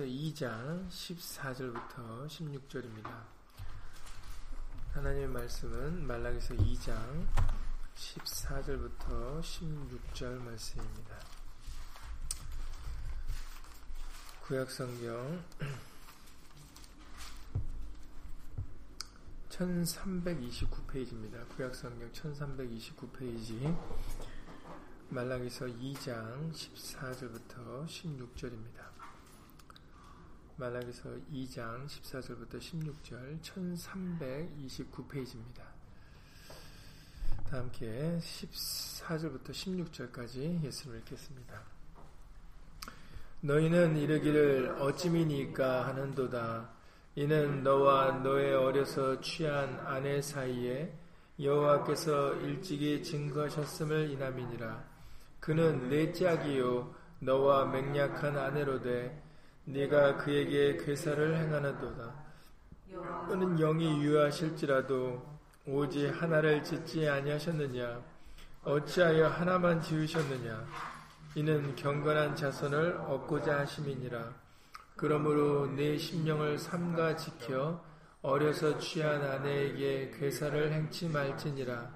2장 0.00 0.88
14절부터 0.88 2.26
16절입니다. 2.26 3.10
하나님의 4.94 5.28
말씀은 5.28 6.06
말라기서 6.06 6.54
2장 6.54 7.26
14절부터 7.94 9.42
16절 9.42 10.38
말씀입니다. 10.38 11.18
구약성경 14.46 15.44
1329페이지입니다. 19.50 21.46
구약성경 21.54 22.10
1329페이지 22.12 23.76
말라기서 25.10 25.66
2장 25.66 26.50
14절부터 26.50 27.86
16절입니다. 27.86 28.91
말라기서 30.62 31.08
2장 31.32 31.88
14절부터 31.88 32.60
16절 32.60 33.40
1329페이지입니다. 33.42 35.64
다 37.50 37.56
함께 37.56 38.16
14절부터 38.20 39.50
16절까지 39.50 40.62
예수를 40.62 41.00
읽겠습니다. 41.00 41.60
너희는 43.40 43.96
이르기를 43.96 44.76
어찌미니까 44.78 45.88
하는도다. 45.88 46.70
이는 47.16 47.64
너와 47.64 48.18
너의 48.18 48.54
어려서 48.54 49.20
취한 49.20 49.80
아내 49.80 50.22
사이에 50.22 50.96
여호와께서 51.40 52.36
일찍이 52.36 53.02
증거하셨음을 53.02 54.10
인함이니라. 54.10 54.84
그는 55.40 55.88
내 55.88 56.12
짝이요 56.12 56.94
너와 57.18 57.64
맹약한 57.64 58.38
아내로되 58.38 59.21
네가 59.64 60.16
그에게 60.16 60.76
괴사를 60.76 61.36
행하는도다. 61.36 62.14
그는 63.28 63.56
영이 63.56 64.02
유하실지라도 64.02 65.22
오직 65.66 66.08
하나를 66.08 66.64
짓지 66.64 67.08
아니하셨느냐? 67.08 68.02
어찌하여 68.64 69.28
하나만 69.28 69.80
지으셨느냐? 69.80 70.66
이는 71.36 71.74
경건한 71.76 72.36
자손을 72.36 72.96
얻고자 73.08 73.60
하심이니라. 73.60 74.34
그러므로 74.96 75.66
내 75.66 75.96
심령을 75.96 76.58
삼가 76.58 77.16
지켜 77.16 77.82
어려서 78.20 78.78
취한 78.78 79.22
아내에게 79.22 80.12
괴사를 80.18 80.72
행치 80.72 81.08
말지니라. 81.08 81.90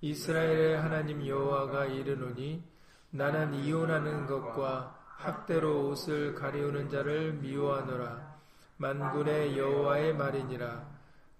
이스라엘의 0.00 0.78
하나님 0.78 1.26
여호와가 1.26 1.86
이르노니 1.86 2.62
나는 3.10 3.54
이혼하는 3.54 4.26
것과 4.26 4.93
학대로 5.16 5.88
옷을 5.88 6.34
가리우는 6.34 6.90
자를 6.90 7.32
미워하노라. 7.34 8.34
만군의 8.76 9.56
여호와의 9.56 10.14
말이니라. 10.14 10.86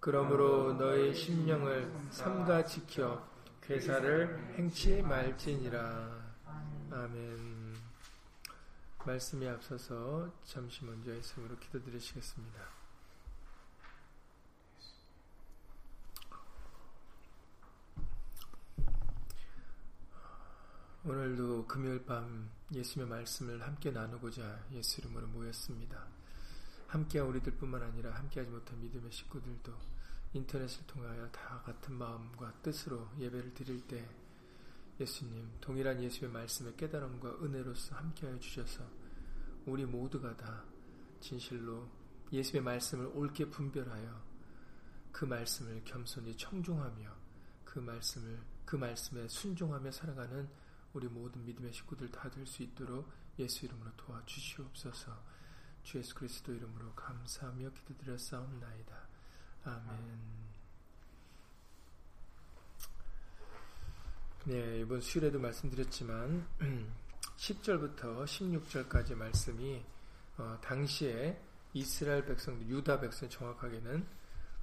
그러므로 0.00 0.74
너의 0.74 1.14
심령을 1.14 1.90
삼가 2.10 2.64
지켜 2.64 3.26
괴사를 3.62 4.54
행치 4.56 5.02
말지니라. 5.02 6.10
아멘. 6.90 7.74
말씀이 9.04 9.48
앞서서 9.48 10.30
잠시 10.44 10.84
먼저 10.84 11.10
예수으로 11.10 11.56
기도드리시겠습니다. 11.58 12.73
오늘도 21.06 21.66
금요일 21.66 22.02
밤 22.06 22.48
예수님의 22.72 23.10
말씀을 23.10 23.60
함께 23.60 23.90
나누고자 23.90 24.64
예수 24.72 25.02
이름으로 25.02 25.26
모였습니다. 25.26 26.06
함께 26.86 27.18
우리들뿐만 27.18 27.82
아니라 27.82 28.14
함께하지 28.14 28.50
못한 28.50 28.80
믿음의 28.80 29.12
식구들도 29.12 29.70
인터넷을 30.32 30.86
통하여 30.86 31.30
다 31.30 31.60
같은 31.62 31.92
마음과 31.92 32.54
뜻으로 32.62 33.06
예배를 33.18 33.52
드릴 33.52 33.86
때 33.86 34.08
예수님 34.98 35.46
동일한 35.60 36.02
예수의 36.02 36.30
말씀의 36.30 36.74
깨달음과 36.78 37.34
은혜로서 37.42 37.96
함께하여 37.96 38.38
주셔서 38.38 38.82
우리 39.66 39.84
모두가 39.84 40.34
다 40.38 40.64
진실로 41.20 41.86
예수의 42.32 42.62
말씀을 42.62 43.10
옳게 43.14 43.50
분별하여 43.50 44.22
그 45.12 45.26
말씀을 45.26 45.82
겸손히 45.84 46.34
청중하며 46.34 47.14
그 47.62 47.78
말씀을 47.78 48.40
그 48.64 48.76
말씀에 48.76 49.28
순종하며 49.28 49.90
살아가는 49.90 50.63
우리 50.94 51.08
모든 51.08 51.44
믿음의 51.44 51.72
식구들 51.72 52.10
다 52.10 52.30
될 52.30 52.46
수 52.46 52.62
있도록 52.62 53.10
예수 53.38 53.64
이름으로 53.66 53.90
도와주시옵소서. 53.96 55.34
주 55.82 55.98
예수 55.98 56.14
그리스도 56.14 56.52
이름으로 56.54 56.94
감사하며 56.94 57.70
기도드렸사옵나이다. 57.70 58.96
아멘. 59.64 60.44
네, 64.46 64.80
이번 64.80 65.00
수요일에도 65.00 65.38
말씀드렸지만 65.40 66.46
10절부터 67.36 68.24
16절까지 68.24 69.14
말씀이 69.14 69.82
어, 70.36 70.58
당시에 70.62 71.40
이스라엘 71.72 72.24
백성들, 72.24 72.68
유다 72.68 73.00
백성 73.00 73.28
정확하게는 73.28 74.06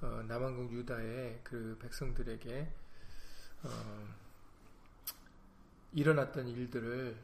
어, 0.02 0.24
남한국 0.26 0.72
유다의 0.72 1.40
그 1.44 1.76
백성들에게 1.80 2.72
어, 3.64 4.21
일어났던 5.92 6.48
일들을 6.48 7.16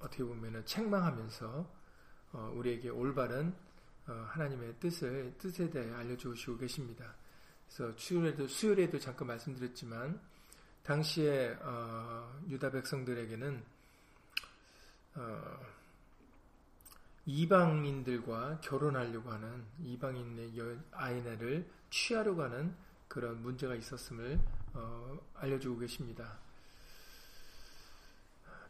어떻게 0.00 0.22
보면 0.22 0.64
책망하면서 0.66 1.84
어, 2.32 2.52
우리에게 2.56 2.90
올바른 2.90 3.54
어, 4.06 4.12
하나님의 4.28 4.74
뜻을 4.80 5.34
뜻에 5.38 5.70
대해 5.70 5.92
알려주시고 5.94 6.58
계십니다. 6.58 7.14
그래서 7.66 7.96
수요일에도 7.96 8.46
수요일에도 8.46 8.98
잠깐 8.98 9.28
말씀드렸지만 9.28 10.20
당시에 10.82 11.56
어, 11.62 12.40
유다 12.48 12.70
백성들에게는 12.70 13.64
어, 15.14 15.60
이방인들과 17.26 18.60
결혼하려고 18.60 19.30
하는 19.30 19.64
이방인의 19.82 20.58
여, 20.58 20.76
아이네를 20.92 21.66
취하려고 21.88 22.42
하는 22.42 22.74
그런 23.08 23.40
문제가 23.42 23.74
있었음을 23.74 24.38
어, 24.74 25.18
알려주고 25.36 25.78
계십니다. 25.78 26.38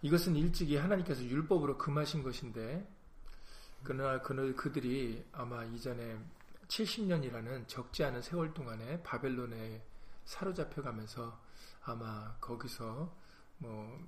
이것은 0.05 0.37
일찍이 0.37 0.77
하나님께서 0.77 1.25
율법으로 1.25 1.79
금하신 1.79 2.23
것인데 2.23 2.87
그러나 3.83 4.21
그들이 4.21 5.25
아마 5.33 5.65
이전에 5.65 6.19
70년이라는 6.69 7.67
적지 7.69 8.05
않은 8.05 8.21
세월 8.21 8.53
동안에 8.53 9.03
바벨론에 9.03 9.83
사로잡혀가면서 10.27 11.41
아마 11.85 12.37
거기서 12.39 13.17
뭐 13.57 13.99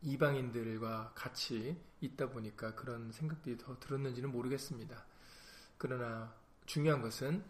이방인들과 0.00 1.12
같이 1.14 1.78
있다 2.00 2.30
보니까 2.30 2.74
그런 2.74 3.12
생각들이 3.12 3.58
더 3.58 3.78
들었는지는 3.78 4.32
모르겠습니다. 4.32 5.04
그러나 5.76 6.34
중요한 6.64 7.02
것은 7.02 7.44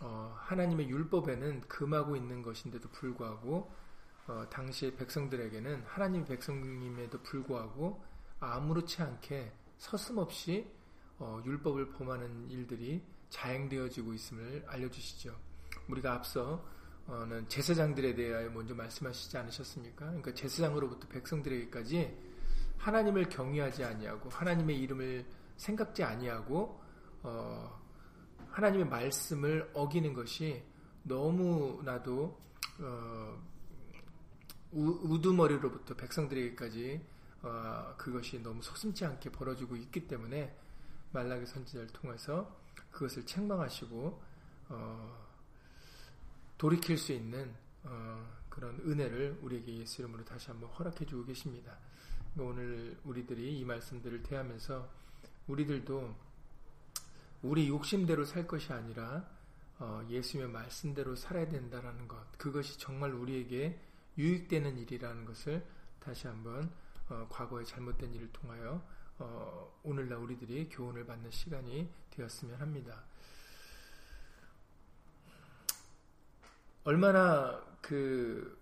어, 0.00 0.34
하나님의 0.40 0.88
율법에는 0.88 1.60
금하고 1.68 2.16
있는 2.16 2.40
것인데도 2.40 2.88
불구하고 2.88 3.83
어, 4.26 4.46
당시 4.50 4.94
백성들에게는 4.96 5.84
하나님 5.86 6.24
백성님에도 6.24 7.22
불구하고 7.22 8.02
아무렇지 8.40 9.02
않게 9.02 9.52
서슴없이 9.76 10.66
어, 11.18 11.42
율법을 11.44 11.90
범하는 11.92 12.50
일들이 12.50 13.02
자행되어지고 13.28 14.14
있음을 14.14 14.64
알려주시죠. 14.66 15.34
우리가 15.88 16.14
앞서는 16.14 17.48
제사장들에 17.48 18.14
대하여 18.14 18.50
먼저 18.50 18.74
말씀하시지 18.74 19.36
않으셨습니까? 19.36 20.06
그러니까 20.06 20.32
제사장으로부터 20.34 21.08
백성들에게까지 21.08 22.16
하나님을 22.78 23.28
경외하지 23.28 23.84
아니하고 23.84 24.30
하나님의 24.30 24.78
이름을 24.80 25.26
생각지 25.56 26.02
아니하고 26.02 26.80
어, 27.22 27.80
하나님의 28.50 28.86
말씀을 28.88 29.70
어기는 29.74 30.14
것이 30.14 30.62
너무나도 31.02 32.40
어, 32.80 33.53
우 34.74 35.20
두머리로부터 35.20 35.94
백성들에게까지 35.94 37.00
어, 37.42 37.94
그것이 37.96 38.42
너무 38.42 38.62
소심치 38.62 39.04
않게 39.04 39.30
벌어지고 39.30 39.76
있기 39.76 40.08
때문에 40.08 40.56
말라기 41.12 41.46
선지자를 41.46 41.88
통해서 41.88 42.58
그것을 42.90 43.24
책망하시고 43.24 44.22
어, 44.70 45.28
돌이킬 46.58 46.98
수 46.98 47.12
있는 47.12 47.54
어, 47.84 48.26
그런 48.48 48.80
은혜를 48.80 49.38
우리에게 49.42 49.78
예수 49.78 50.02
이름으로 50.02 50.24
다시 50.24 50.48
한번 50.50 50.70
허락해 50.70 51.04
주고 51.04 51.24
계십니다. 51.24 51.76
그러니까 52.32 52.52
오늘 52.52 52.98
우리들이 53.04 53.58
이 53.58 53.64
말씀들을 53.64 54.22
대하면서 54.22 54.88
우리들도 55.46 56.14
우리 57.42 57.68
욕심대로 57.68 58.24
살 58.24 58.46
것이 58.46 58.72
아니라 58.72 59.28
어, 59.78 60.04
예수님의 60.08 60.50
말씀대로 60.50 61.14
살아야 61.14 61.46
된다라는 61.48 62.08
것 62.08 62.16
그것이 62.38 62.78
정말 62.78 63.12
우리에게 63.12 63.78
유익되는 64.16 64.78
일이라는 64.78 65.24
것을 65.24 65.64
다시 66.00 66.26
한번 66.26 66.70
어, 67.08 67.26
과거의 67.28 67.66
잘못된 67.66 68.14
일을 68.14 68.30
통하여 68.32 68.82
어, 69.18 69.80
오늘날 69.82 70.18
우리들이 70.18 70.68
교훈을 70.68 71.06
받는 71.06 71.30
시간이 71.30 71.88
되었으면 72.10 72.60
합니다. 72.60 73.04
얼마나 76.84 77.62
그 77.80 78.60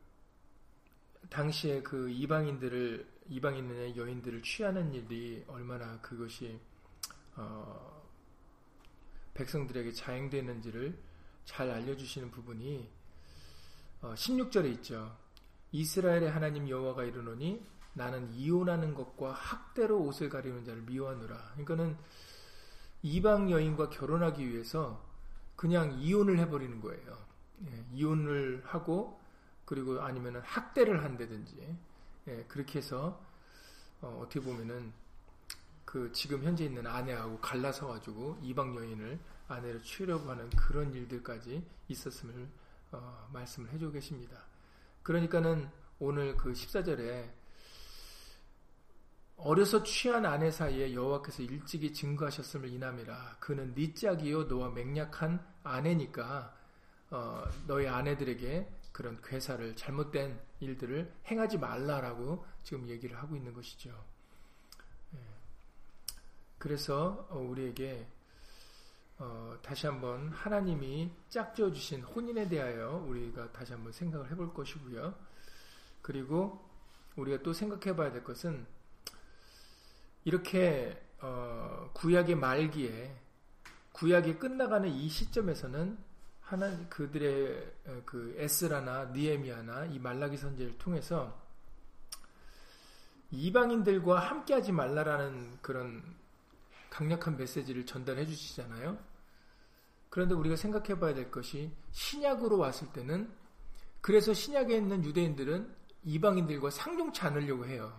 당시에 1.28 1.82
그 1.82 2.10
이방인들을 2.10 3.10
이방인의 3.28 3.96
여인들을 3.96 4.42
취하는 4.42 4.92
일이 4.92 5.44
얼마나 5.48 6.00
그것이 6.00 6.60
어, 7.34 8.02
백성들에게 9.34 9.92
자행되는지를 9.92 10.98
잘 11.44 11.70
알려주시는 11.70 12.30
부분이 12.30 12.90
어, 14.02 14.14
16절에 14.14 14.70
있죠. 14.74 15.16
이스라엘의 15.72 16.30
하나님 16.30 16.68
여호와가 16.68 17.04
이르노니 17.04 17.64
나는 17.94 18.30
이혼하는 18.32 18.94
것과 18.94 19.32
학대로 19.32 20.00
옷을 20.00 20.28
가리는 20.28 20.64
자를 20.64 20.82
미워하노라. 20.82 21.36
그러니까는 21.52 21.96
이방 23.02 23.50
여인과 23.50 23.90
결혼하기 23.90 24.48
위해서 24.48 25.04
그냥 25.56 25.92
이혼을 25.92 26.38
해버리는 26.38 26.80
거예요. 26.80 27.18
예, 27.66 27.84
이혼을 27.92 28.62
하고 28.64 29.20
그리고 29.64 30.00
아니면 30.00 30.40
학대를 30.44 31.04
한다든지 31.04 31.76
예, 32.28 32.44
그렇게 32.44 32.78
해서 32.78 33.20
어, 34.00 34.20
떻게 34.24 34.40
보면은 34.40 34.92
그 35.84 36.10
지금 36.12 36.42
현재 36.42 36.64
있는 36.64 36.86
아내하고 36.86 37.38
갈라서 37.38 37.86
가지고 37.88 38.38
이방 38.42 38.74
여인을 38.74 39.18
아내를 39.48 39.82
취하려고 39.82 40.30
하는 40.30 40.48
그런 40.50 40.92
일들까지 40.92 41.64
있었음을 41.88 42.48
어, 42.92 43.28
말씀을 43.32 43.70
해주고 43.72 43.92
계십니다. 43.92 44.51
그러니까는 45.02 45.70
오늘 45.98 46.36
그 46.36 46.52
14절에 46.52 47.30
어려서 49.36 49.82
취한 49.82 50.24
아내 50.24 50.50
사이에 50.50 50.94
여호와께서 50.94 51.42
일찍이 51.42 51.92
증거하셨음을 51.92 52.68
인함이라 52.68 53.36
그는 53.40 53.74
네 53.74 53.92
짝이요 53.92 54.44
너와 54.44 54.70
맹약한 54.70 55.44
아내니까 55.64 56.54
어, 57.10 57.44
너희 57.66 57.86
아내들에게 57.88 58.68
그런 58.92 59.20
괴사를 59.22 59.74
잘못된 59.74 60.40
일들을 60.60 61.12
행하지 61.26 61.58
말라라고 61.58 62.44
지금 62.62 62.88
얘기를 62.88 63.16
하고 63.16 63.34
있는 63.34 63.52
것이죠. 63.52 63.90
예. 65.14 65.18
그래서 66.58 67.26
어, 67.30 67.38
우리에게 67.38 68.06
어, 69.24 69.56
다시 69.62 69.86
한번 69.86 70.30
하나님이 70.30 71.08
짝지어 71.28 71.70
주신 71.70 72.02
혼인에 72.02 72.48
대하여 72.48 73.04
우리가 73.06 73.52
다시 73.52 73.72
한번 73.72 73.92
생각을 73.92 74.28
해볼 74.32 74.52
것이고요. 74.52 75.14
그리고 76.02 76.68
우리가 77.14 77.40
또 77.44 77.52
생각해 77.52 77.94
봐야 77.94 78.10
될 78.10 78.24
것은 78.24 78.66
이렇게 80.24 81.00
어, 81.20 81.88
구약의 81.92 82.34
말기에 82.34 83.16
구약이 83.92 84.40
끝나가는 84.40 84.88
이 84.88 85.08
시점에서는 85.08 85.98
하나 86.40 86.88
그들의 86.88 87.74
어, 87.86 88.02
그 88.04 88.34
에스라나 88.38 89.04
니에미아나 89.14 89.84
이 89.84 90.00
말라기 90.00 90.36
선제를 90.36 90.78
통해서 90.78 91.40
이방인들과 93.30 94.18
함께하지 94.18 94.72
말라라는 94.72 95.58
그런 95.62 96.02
강력한 96.90 97.36
메시지를 97.36 97.86
전달해 97.86 98.26
주시잖아요. 98.26 99.11
그런데 100.12 100.34
우리가 100.34 100.56
생각해 100.56 101.00
봐야 101.00 101.14
될 101.14 101.30
것이 101.30 101.72
신약으로 101.92 102.58
왔을 102.58 102.86
때는 102.92 103.32
그래서 104.02 104.34
신약에 104.34 104.76
있는 104.76 105.02
유대인들은 105.02 105.74
이방인들과 106.04 106.68
상종치 106.68 107.22
않으려고 107.22 107.64
해요. 107.64 107.90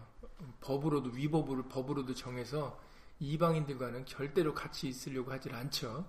법으로도 0.62 1.10
위법을 1.10 1.64
법으로도 1.70 2.14
정해서 2.14 2.80
이방인들과는 3.20 4.06
절대로 4.06 4.54
같이 4.54 4.90
있으려고 4.90 5.32
하질 5.32 5.56
않죠. 5.56 6.06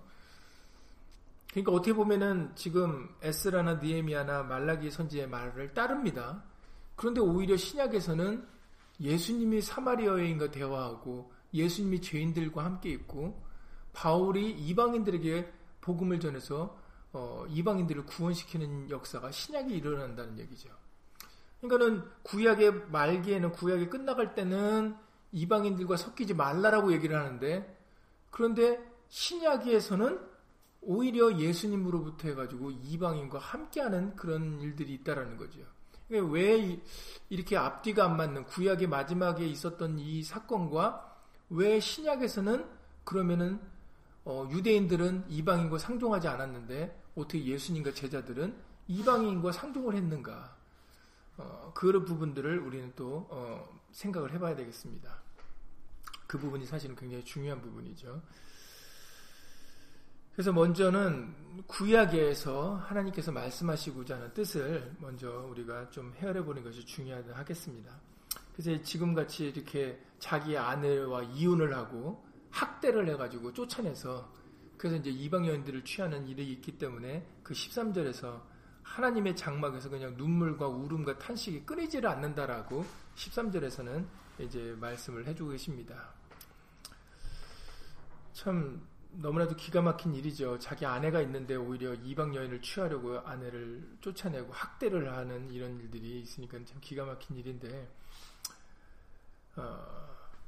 그러니까 1.49 1.71
어떻게 1.71 1.93
보면은 1.93 2.51
지금 2.53 3.09
에스라나 3.23 3.79
니에미아나 3.81 4.43
말라기 4.43 4.91
선지의 4.91 5.27
말을 5.27 5.73
따릅니다. 5.73 6.43
그런데 6.95 7.19
오히려 7.19 7.57
신약에서는 7.57 8.47
예수님이 9.01 9.59
사마리아 9.59 10.11
여인과 10.11 10.51
대화하고 10.51 11.31
예수님이 11.51 11.99
죄인들과 12.01 12.63
함께 12.63 12.91
있고 12.91 13.43
바울이 13.91 14.51
이방인들에게 14.51 15.54
복음을 15.85 16.19
전해서 16.19 16.77
어, 17.13 17.45
이방인들을 17.47 18.05
구원시키는 18.05 18.89
역사가 18.89 19.31
신약에 19.31 19.73
일어난다는 19.73 20.37
얘기죠. 20.39 20.69
그러니까는 21.61 22.03
구약의 22.23 22.89
말기에는 22.91 23.51
구약이 23.53 23.89
끝나갈 23.89 24.35
때는 24.35 24.97
이방인들과 25.31 25.95
섞이지 25.95 26.33
말라라고 26.33 26.91
얘기를 26.91 27.17
하는데 27.17 27.77
그런데 28.31 28.83
신약에서는 29.09 30.19
오히려 30.81 31.37
예수님으로부터 31.37 32.27
해가지고 32.27 32.71
이방인과 32.71 33.39
함께하는 33.39 34.15
그런 34.15 34.59
일들이 34.59 34.93
있다라는 34.95 35.37
거죠. 35.37 35.61
왜 36.09 36.79
이렇게 37.29 37.57
앞뒤가 37.57 38.05
안 38.05 38.17
맞는 38.17 38.45
구약의 38.45 38.87
마지막에 38.87 39.45
있었던 39.47 39.97
이 39.97 40.21
사건과 40.21 41.15
왜 41.49 41.79
신약에서는 41.79 42.65
그러면은 43.03 43.59
어, 44.25 44.47
유대인들은 44.51 45.25
이방인과 45.29 45.77
상종하지 45.77 46.27
않았는데 46.27 47.03
어떻게 47.15 47.45
예수님과 47.45 47.93
제자들은 47.93 48.55
이방인과 48.87 49.51
상종을 49.51 49.95
했는가? 49.95 50.55
어, 51.37 51.71
그런 51.75 52.05
부분들을 52.05 52.59
우리는 52.59 52.91
또 52.95 53.27
어, 53.29 53.79
생각을 53.91 54.33
해봐야 54.33 54.55
되겠습니다. 54.55 55.15
그 56.27 56.39
부분이 56.39 56.65
사실은 56.65 56.95
굉장히 56.95 57.23
중요한 57.23 57.61
부분이죠. 57.61 58.21
그래서 60.33 60.51
먼저는 60.51 61.63
구약에서 61.67 62.75
하나님께서 62.75 63.31
말씀하시고자 63.31 64.15
하는 64.15 64.33
뜻을 64.33 64.95
먼저 64.99 65.29
우리가 65.49 65.89
좀 65.91 66.13
헤아려 66.17 66.43
보는 66.43 66.63
것이 66.63 66.85
중요하다 66.85 67.37
하겠습니다. 67.37 67.91
그래서 68.53 68.81
지금 68.83 69.13
같이 69.13 69.47
이렇게 69.47 70.01
자기 70.19 70.57
아내와 70.57 71.23
이혼을 71.23 71.75
하고 71.75 72.24
학대를 72.55 73.09
해가지고 73.09 73.51
쫓아내서 73.51 74.31
그래서 74.77 74.95
이제 74.97 75.09
이방 75.09 75.45
여인들을 75.45 75.83
취하는 75.83 76.25
일이 76.27 76.51
있기 76.53 76.77
때문에 76.77 77.27
그 77.43 77.53
13절에서 77.53 78.41
하나님의 78.83 79.35
장막에서 79.35 79.89
그냥 79.89 80.15
눈물과 80.15 80.67
울음과 80.67 81.17
탄식이 81.17 81.65
끊이지를 81.65 82.09
않는다라고 82.09 82.85
13절에서는 83.15 84.05
이제 84.39 84.75
말씀을 84.79 85.27
해주고 85.27 85.51
계십니다. 85.51 86.13
참 88.33 88.85
너무나도 89.11 89.55
기가 89.55 89.81
막힌 89.81 90.13
일이죠. 90.13 90.59
자기 90.59 90.85
아내가 90.85 91.21
있는데 91.21 91.55
오히려 91.55 91.93
이방 91.93 92.35
여인을 92.35 92.61
취하려고 92.61 93.19
아내를 93.19 93.97
쫓아내고 94.01 94.51
학대를 94.51 95.13
하는 95.13 95.49
이런 95.51 95.79
일들이 95.79 96.21
있으니까 96.21 96.57
참 96.65 96.77
기가 96.81 97.05
막힌 97.05 97.37
일인데, 97.37 97.89
어, 99.55 100.05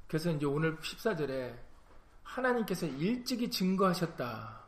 그래서 0.08 0.31
이제 0.31 0.46
오늘 0.46 0.77
14절에 0.77 1.66
하나님께서 2.27 2.86
일찍이 2.86 3.50
증거하셨다. 3.50 4.62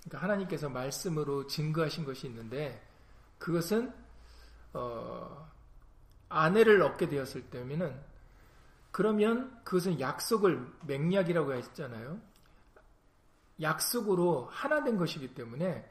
그러니까 0.00 0.22
하나님께서 0.22 0.68
말씀으로 0.68 1.46
증거하신 1.46 2.04
것이 2.04 2.26
있는데, 2.26 2.82
그것은, 3.38 3.92
어, 4.72 5.50
아내를 6.28 6.82
얻게 6.82 7.08
되었을 7.08 7.50
때면은, 7.50 8.00
그러면 8.90 9.62
그것은 9.62 10.00
약속을 10.00 10.66
맹약이라고 10.86 11.52
했잖아요. 11.54 12.18
약속으로 13.60 14.48
하나 14.50 14.82
된 14.82 14.96
것이기 14.96 15.34
때문에 15.34 15.86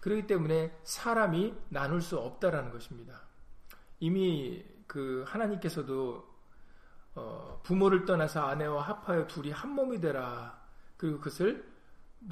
그렇기 0.00 0.26
때문에 0.26 0.76
사람이 0.82 1.54
나눌 1.68 2.02
수 2.02 2.18
없다라는 2.18 2.70
것입니다. 2.70 3.22
이미 4.00 4.64
그 4.86 5.24
하나님께서도 5.26 6.31
어 7.14 7.60
부모를 7.62 8.04
떠나서 8.04 8.42
아내와 8.42 8.82
합하여 8.82 9.26
둘이 9.26 9.50
한 9.50 9.70
몸이 9.70 10.00
되라. 10.00 10.60
그리고 10.96 11.18
그것을 11.18 11.70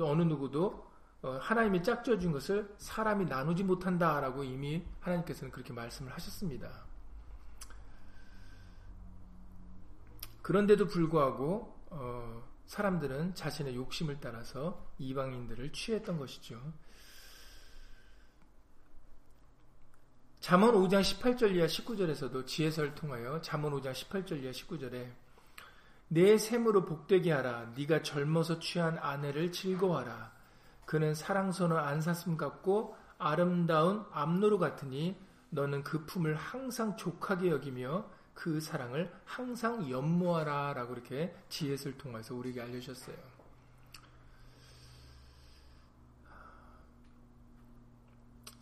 어느 0.01 0.23
누구도 0.23 0.91
어 1.23 1.39
하나님이 1.41 1.83
짝져 1.83 2.19
준 2.19 2.33
것을 2.33 2.75
사람이 2.79 3.27
나누지 3.27 3.65
못한다라고 3.65 4.45
이미 4.45 4.87
하나님께서는 5.01 5.53
그렇게 5.53 5.73
말씀을 5.73 6.13
하셨습니다. 6.13 6.87
그런데도 10.43 10.87
불구하고 10.87 11.77
어 11.91 12.43
사람들은 12.67 13.35
자신의 13.35 13.75
욕심을 13.75 14.19
따라서 14.21 14.87
이방인들을 14.99 15.73
취했던 15.73 16.19
것이죠. 16.19 16.61
잠언 20.41 20.75
5장 20.75 21.03
18절 21.03 21.55
이하 21.55 21.67
19절에서도 21.67 22.47
지혜서를 22.47 22.95
통하여 22.95 23.39
잠언 23.43 23.79
5장 23.79 23.93
18절 23.93 24.43
이하 24.43 24.51
19절에 24.53 25.11
내 26.09 26.39
샘으로 26.39 26.87
복되게 26.87 27.31
하라. 27.31 27.73
네가 27.77 28.03
젊어서 28.03 28.59
취한 28.59 28.99
아내를 28.99 29.53
즐거워하라. 29.53 30.33
그는 30.87 31.15
사랑선을 31.15 31.79
안사슴 31.79 32.39
같고 32.39 32.97
아름다운 33.19 34.07
암노루 34.13 34.59
같으니 34.59 35.15
너는 35.51 35.85
그 35.85 36.07
품을 36.07 36.35
항상 36.37 36.97
족하게 36.97 37.51
여기며 37.51 38.07
그 38.33 38.61
사랑을 38.61 39.13
항상 39.27 39.91
연모하라. 39.91 40.73
라고 40.73 40.95
이렇게 40.95 41.37
지혜를 41.51 41.99
통해서 41.99 42.35
우리에게 42.35 42.63
알려주셨어요. 42.63 43.40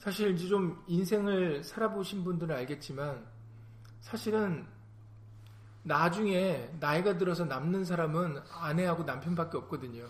사실 0.08 0.30
이제 0.30 0.48
좀 0.48 0.82
인생을 0.86 1.62
살아보신 1.62 2.24
분들은 2.24 2.56
알겠지만 2.56 3.26
사실은 4.00 4.66
나중에 5.82 6.70
나이가 6.80 7.18
들어서 7.18 7.44
남는 7.44 7.84
사람은 7.84 8.40
아내하고 8.50 9.02
남편밖에 9.04 9.58
없거든요. 9.58 10.08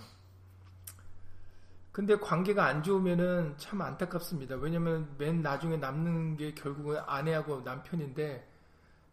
근데 1.91 2.17
관계가 2.17 2.65
안 2.65 2.85
좋으면은 2.85 3.59
참 3.59 3.83
안타깝습니다. 3.83 4.55
왜냐면 4.55 5.13
맨 5.19 5.43
나중에 5.43 5.77
남는 5.77 6.37
게 6.37 6.55
결국은 6.55 6.99
아내하고 7.05 7.63
남편인데, 7.63 8.49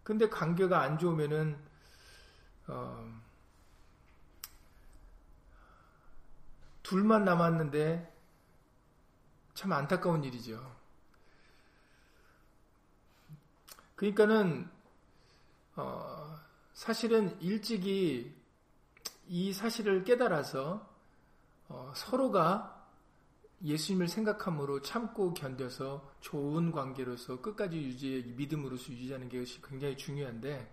근데 0.03 0.29
관계가 0.29 0.81
안 0.81 0.99
좋으면은, 0.99 1.57
어, 2.67 3.11
둘만 6.83 7.25
남았는데 7.25 8.13
참 9.55 9.71
안타까운 9.71 10.23
일이죠. 10.23 10.74
그러니까는, 13.95 14.69
어, 15.75 16.37
사실은 16.73 17.39
일찍이 17.41 18.33
이 19.27 19.53
사실을 19.53 20.03
깨달아서 20.03 20.95
어, 21.67 21.91
서로가 21.95 22.87
예수님을 23.63 24.07
생각함으로 24.07 24.81
참고 24.81 25.33
견뎌서 25.33 26.13
좋은 26.19 26.71
관계로서 26.71 27.41
끝까지 27.41 27.77
유지, 27.77 28.33
믿음으로서 28.35 28.91
유지하는 28.91 29.29
것이 29.29 29.61
굉장히 29.61 29.97
중요한데, 29.97 30.71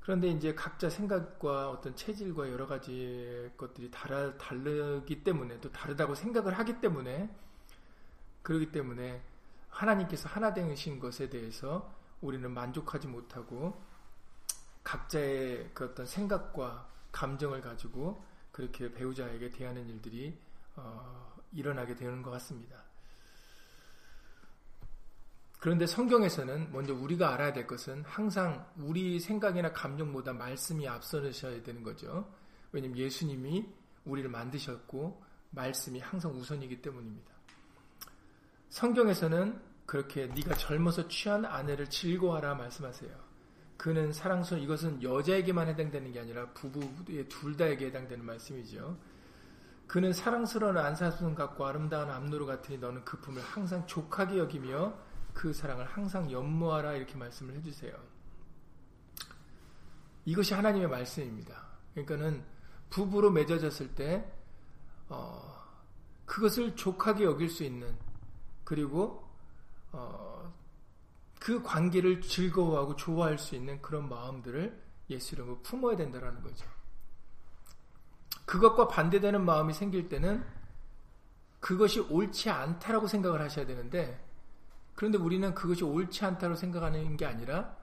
그런데 0.00 0.28
이제 0.28 0.54
각자 0.54 0.88
생각과 0.88 1.70
어떤 1.70 1.94
체질과 1.94 2.50
여러 2.50 2.66
가지 2.66 3.50
것들이 3.56 3.90
다르, 3.90 4.36
다르기 4.38 5.22
때문에, 5.22 5.60
또 5.60 5.70
다르다고 5.70 6.14
생각을 6.14 6.58
하기 6.58 6.80
때문에, 6.80 7.28
그러기 8.42 8.72
때문에 8.72 9.22
하나님께서 9.68 10.28
하나 10.28 10.54
되신 10.54 10.98
것에 10.98 11.28
대해서 11.28 11.92
우리는 12.20 12.50
만족하지 12.50 13.08
못하고, 13.08 13.80
각자의 14.84 15.70
그 15.74 15.84
어떤 15.84 16.06
생각과 16.06 16.88
감정을 17.12 17.60
가지고 17.60 18.24
그렇게 18.52 18.92
배우자에게 18.92 19.50
대하는 19.50 19.88
일들이 19.88 20.36
어, 20.76 21.34
일어나게 21.52 21.94
되는 21.94 22.22
것 22.22 22.30
같습니다. 22.32 22.82
그런데 25.58 25.86
성경에서는 25.86 26.72
먼저 26.72 26.94
우리가 26.94 27.34
알아야 27.34 27.52
될 27.52 27.66
것은 27.66 28.02
항상 28.04 28.66
우리 28.78 29.20
생각이나 29.20 29.72
감정보다 29.72 30.32
말씀이 30.32 30.88
앞서셔야 30.88 31.62
되는 31.62 31.82
거죠. 31.82 32.32
왜냐하면 32.72 32.98
예수님이 32.98 33.68
우리를 34.06 34.30
만드셨고 34.30 35.22
말씀이 35.50 35.98
항상 36.00 36.32
우선이기 36.32 36.80
때문입니다. 36.80 37.30
성경에서는 38.70 39.60
그렇게 39.90 40.26
네가 40.28 40.54
젊어서 40.54 41.08
취한 41.08 41.44
아내를 41.44 41.90
즐거워하라 41.90 42.54
말씀하세요. 42.54 43.10
그는 43.76 44.12
사랑스러운 44.12 44.62
이것은 44.62 45.02
여자에게만 45.02 45.66
해당되는 45.66 46.12
게 46.12 46.20
아니라 46.20 46.48
부부의 46.50 47.28
둘 47.28 47.56
다에게 47.56 47.86
해당되는 47.86 48.24
말씀이죠. 48.24 48.96
그는 49.88 50.12
사랑스러운 50.12 50.78
안사순 50.78 51.34
같고 51.34 51.66
아름다운 51.66 52.08
암노루 52.08 52.46
같으니 52.46 52.78
너는 52.78 53.04
그 53.04 53.18
품을 53.18 53.42
항상 53.42 53.84
족하게 53.88 54.38
여기며 54.38 54.94
그 55.34 55.52
사랑을 55.52 55.86
항상 55.86 56.30
연모하라 56.30 56.92
이렇게 56.92 57.16
말씀을 57.16 57.56
해주세요. 57.56 57.92
이것이 60.24 60.54
하나님의 60.54 60.88
말씀입니다. 60.88 61.66
그러니까는 61.94 62.44
부부로 62.90 63.32
맺어졌을 63.32 63.92
때 63.96 64.32
어, 65.08 65.64
그것을 66.26 66.76
족하게 66.76 67.24
여길 67.24 67.50
수 67.50 67.64
있는 67.64 67.98
그리고 68.62 69.29
어, 69.92 70.52
그 71.38 71.62
관계를 71.62 72.20
즐거워하고 72.20 72.96
좋아할 72.96 73.38
수 73.38 73.54
있는 73.54 73.80
그런 73.80 74.08
마음들을 74.08 74.80
예수 75.10 75.34
이름으로 75.34 75.60
품어야 75.62 75.96
된다는 75.96 76.42
거죠. 76.42 76.66
그것과 78.44 78.88
반대되는 78.88 79.44
마음이 79.44 79.72
생길 79.72 80.08
때는 80.08 80.44
그것이 81.60 82.00
옳지 82.00 82.50
않다라고 82.50 83.06
생각을 83.06 83.40
하셔야 83.40 83.66
되는데 83.66 84.26
그런데 84.94 85.18
우리는 85.18 85.54
그것이 85.54 85.84
옳지 85.84 86.24
않다고 86.24 86.56
생각하는 86.56 87.16
게 87.16 87.26
아니라 87.26 87.76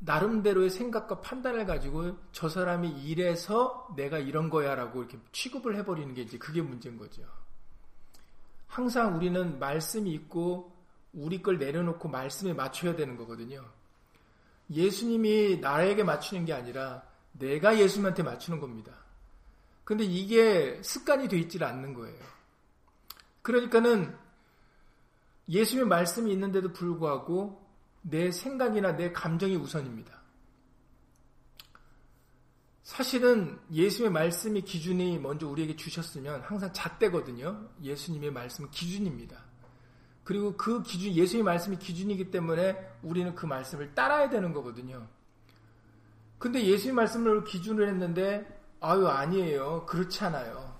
나름대로의 0.00 0.70
생각과 0.70 1.20
판단을 1.20 1.66
가지고 1.66 2.16
저 2.32 2.48
사람이 2.48 2.88
이래서 3.02 3.88
내가 3.96 4.18
이런 4.18 4.50
거야라고 4.50 5.00
이렇게 5.00 5.18
취급을 5.32 5.76
해버리는 5.76 6.14
게 6.14 6.22
이제 6.22 6.38
그게 6.38 6.62
문제인 6.62 6.96
거죠. 6.96 7.22
항상 8.70 9.16
우리는 9.16 9.58
말씀이 9.58 10.10
있고 10.12 10.72
우리 11.12 11.42
걸 11.42 11.58
내려놓고 11.58 12.08
말씀에 12.08 12.52
맞춰야 12.52 12.94
되는 12.94 13.16
거거든요. 13.16 13.64
예수님이 14.70 15.58
나에게 15.60 16.04
맞추는 16.04 16.44
게 16.44 16.52
아니라 16.52 17.02
내가 17.32 17.76
예수님한테 17.76 18.22
맞추는 18.22 18.60
겁니다. 18.60 18.92
근데 19.82 20.04
이게 20.04 20.80
습관이 20.84 21.26
돼 21.26 21.36
있질 21.38 21.64
않는 21.64 21.94
거예요. 21.94 22.16
그러니까는 23.42 24.16
예수님의 25.48 25.88
말씀이 25.88 26.30
있는데도 26.32 26.72
불구하고 26.72 27.60
내 28.02 28.30
생각이나 28.30 28.92
내 28.96 29.10
감정이 29.10 29.56
우선입니다. 29.56 30.19
사실은 32.90 33.56
예수님의 33.70 34.10
말씀이 34.10 34.62
기준이 34.62 35.20
먼저 35.20 35.46
우리에게 35.46 35.76
주셨으면 35.76 36.40
항상 36.40 36.72
잣대거든요. 36.72 37.68
예수님의 37.80 38.32
말씀은 38.32 38.68
기준입니다. 38.72 39.44
그리고 40.24 40.56
그 40.56 40.82
기준, 40.82 41.12
예수의 41.12 41.44
말씀이 41.44 41.78
기준이기 41.78 42.32
때문에 42.32 42.76
우리는 43.02 43.32
그 43.36 43.46
말씀을 43.46 43.94
따라야 43.94 44.28
되는 44.28 44.52
거거든요. 44.52 45.06
근데 46.40 46.64
예수의 46.64 46.92
말씀을 46.92 47.44
기준으로 47.44 47.86
했는데, 47.86 48.60
아유, 48.80 49.06
아니에요. 49.06 49.86
그렇지 49.86 50.24
않아요. 50.24 50.76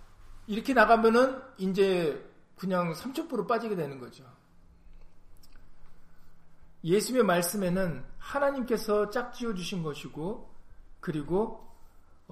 이렇게 0.48 0.74
나가면은 0.74 1.40
이제 1.58 2.28
그냥 2.56 2.92
삼천포로 2.92 3.46
빠지게 3.46 3.76
되는 3.76 4.00
거죠. 4.00 4.24
예수의 6.82 7.22
말씀에는 7.22 8.04
하나님께서 8.18 9.10
짝지어 9.10 9.54
주신 9.54 9.84
것이고, 9.84 10.52
그리고, 10.98 11.69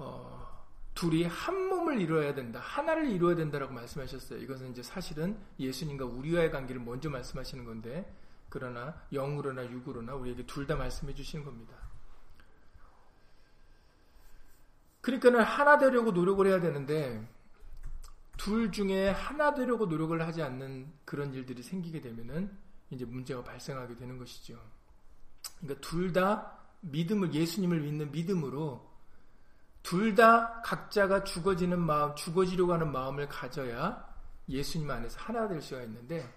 어, 0.01 0.65
둘이 0.95 1.23
한 1.25 1.67
몸을 1.69 1.99
이루어야 2.01 2.33
된다. 2.33 2.59
하나를 2.59 3.09
이루어야 3.09 3.35
된다라고 3.35 3.73
말씀하셨어요. 3.73 4.39
이것은 4.39 4.71
이제 4.71 4.81
사실은 4.81 5.37
예수님과 5.59 6.05
우리와의 6.05 6.51
관계를 6.51 6.81
먼저 6.81 7.09
말씀하시는 7.09 7.65
건데, 7.65 8.11
그러나 8.49 8.95
영으로나 9.11 9.69
육으로나 9.69 10.15
우리에게 10.15 10.45
둘 10.45 10.65
다 10.67 10.75
말씀해 10.75 11.13
주시는 11.13 11.45
겁니다. 11.45 11.75
그러니까는 15.01 15.41
하나 15.41 15.77
되려고 15.77 16.11
노력을 16.11 16.45
해야 16.45 16.59
되는데, 16.59 17.27
둘 18.37 18.71
중에 18.71 19.09
하나 19.09 19.53
되려고 19.53 19.85
노력을 19.85 20.19
하지 20.21 20.41
않는 20.41 20.91
그런 21.05 21.33
일들이 21.33 21.61
생기게 21.61 22.01
되면은 22.01 22.57
이제 22.91 23.05
문제가 23.05 23.43
발생하게 23.43 23.95
되는 23.97 24.17
것이죠. 24.17 24.57
그러니까 25.59 25.81
둘 25.81 26.13
다 26.13 26.57
믿음을, 26.81 27.33
예수님을 27.33 27.81
믿는 27.81 28.11
믿음으로 28.11 28.88
둘 29.89 30.13
다 30.13 30.61
각자가 30.61 31.23
죽어지는 31.23 31.79
마음, 31.79 32.13
죽어지려고 32.13 32.73
하는 32.73 32.91
마음을 32.91 33.27
가져야 33.27 34.07
예수님 34.47 34.91
안에서 34.91 35.19
하나 35.19 35.47
될 35.47 35.59
수가 35.63 35.81
있는데 35.81 36.31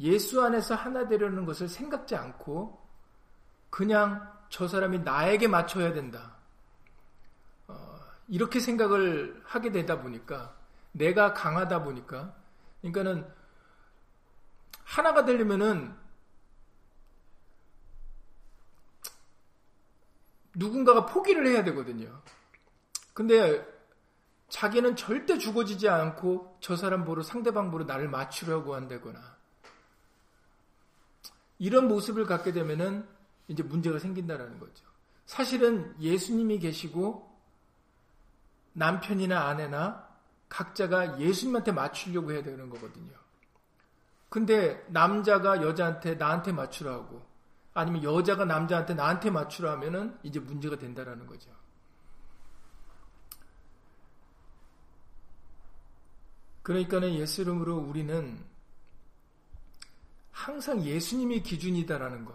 예수 0.00 0.42
안에서 0.42 0.74
하나 0.74 1.06
되려는 1.06 1.44
것을 1.44 1.68
생각지 1.68 2.16
않고 2.16 2.84
그냥 3.70 4.32
저 4.48 4.66
사람이 4.66 5.00
나에게 5.00 5.46
맞춰야 5.46 5.92
된다. 5.92 6.34
어, 7.68 8.00
이렇게 8.26 8.58
생각을 8.58 9.40
하게 9.44 9.70
되다 9.70 10.00
보니까 10.02 10.56
내가 10.90 11.34
강하다 11.34 11.84
보니까 11.84 12.34
그러니까는 12.80 13.32
하나가 14.82 15.24
되려면은 15.24 15.94
누군가가 20.58 21.06
포기를 21.06 21.46
해야 21.46 21.62
되거든요. 21.64 22.20
근데 23.14 23.64
자기는 24.48 24.96
절대 24.96 25.38
죽어지지 25.38 25.88
않고 25.88 26.58
저 26.60 26.76
사람 26.76 27.04
보러 27.04 27.22
상대방 27.22 27.70
보러 27.70 27.84
나를 27.84 28.08
맞추려고 28.08 28.74
한다거나 28.74 29.36
이런 31.58 31.88
모습을 31.88 32.26
갖게 32.26 32.52
되면은 32.52 33.06
이제 33.48 33.62
문제가 33.62 33.98
생긴다라는 33.98 34.58
거죠. 34.58 34.84
사실은 35.26 35.94
예수님이 36.00 36.58
계시고 36.58 37.28
남편이나 38.72 39.48
아내나 39.48 40.08
각자가 40.48 41.20
예수님한테 41.20 41.72
맞추려고 41.72 42.32
해야 42.32 42.42
되는 42.42 42.70
거거든요. 42.70 43.12
근데 44.28 44.84
남자가 44.88 45.62
여자한테 45.62 46.14
나한테 46.14 46.52
맞추라고 46.52 47.22
아니면 47.78 48.02
여자가 48.02 48.44
남자한테 48.44 48.94
나한테 48.94 49.30
맞추라 49.30 49.72
하면은 49.72 50.18
이제 50.24 50.40
문제가 50.40 50.76
된다라는 50.76 51.26
거죠. 51.26 51.50
그러니까는 56.62 57.14
예수 57.14 57.42
이름으로 57.42 57.76
우리는 57.76 58.44
항상 60.32 60.82
예수님이 60.82 61.42
기준이다라는 61.42 62.24
것, 62.24 62.34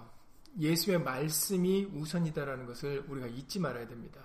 예수의 0.60 1.02
말씀이 1.02 1.86
우선이다라는 1.86 2.66
것을 2.66 3.06
우리가 3.08 3.28
잊지 3.28 3.60
말아야 3.60 3.88
됩니다. 3.88 4.22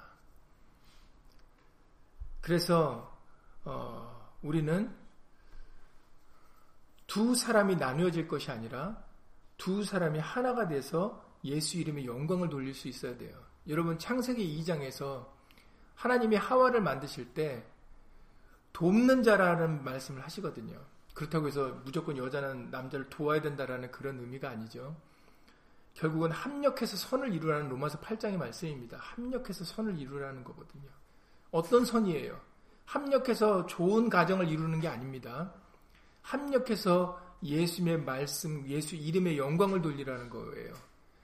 그래서 2.41 3.19
어, 3.65 4.33
우리는 4.43 4.97
두 7.07 7.35
사람이 7.35 7.77
나누어질 7.77 8.29
것이 8.29 8.51
아니라 8.51 9.08
두 9.59 9.85
사람이 9.85 10.19
하나가 10.19 10.67
돼서 10.67 11.23
예수 11.45 11.77
이름의 11.77 12.07
영광을 12.07 12.49
돌릴 12.49 12.75
수 12.75 12.89
있어야 12.89 13.19
돼요. 13.19 13.37
여러분 13.69 13.99
창세기 13.99 14.59
2장에서 14.61 15.27
하나님이 15.95 16.37
하와를 16.37 16.81
만드실 16.81 17.35
때 17.35 17.67
돕는 18.73 19.23
자라는 19.23 19.85
말씀을 19.85 20.23
하시거든요. 20.25 20.81
그렇다고 21.13 21.49
해서 21.49 21.81
무조건 21.85 22.17
여자는 22.17 22.71
남자를 22.71 23.11
도와야 23.11 23.43
된다라는 23.43 23.91
그런 23.91 24.21
의미가 24.21 24.49
아니죠. 24.49 24.97
결국은 25.95 26.31
합력해서 26.31 26.97
선을 26.97 27.35
이루라는 27.35 27.69
로마서 27.69 27.99
8장의 28.01 28.37
말씀입니다. 28.37 28.99
합력해서 28.99 29.65
선을 29.65 29.99
이루라는 29.99 30.45
거거든요. 30.45 30.89
어떤 31.51 31.85
선이에요? 31.85 32.41
합력해서 32.85 33.67
좋은 33.67 34.09
가정을 34.09 34.49
이루는 34.49 34.81
게 34.81 34.87
아닙니다. 34.87 35.53
합력해서 36.23 37.21
예수의 37.43 37.99
말씀, 37.99 38.67
예수 38.67 38.97
이름의 38.97 39.39
영광을 39.39 39.81
돌리라는 39.81 40.31
거예요. 40.31 40.75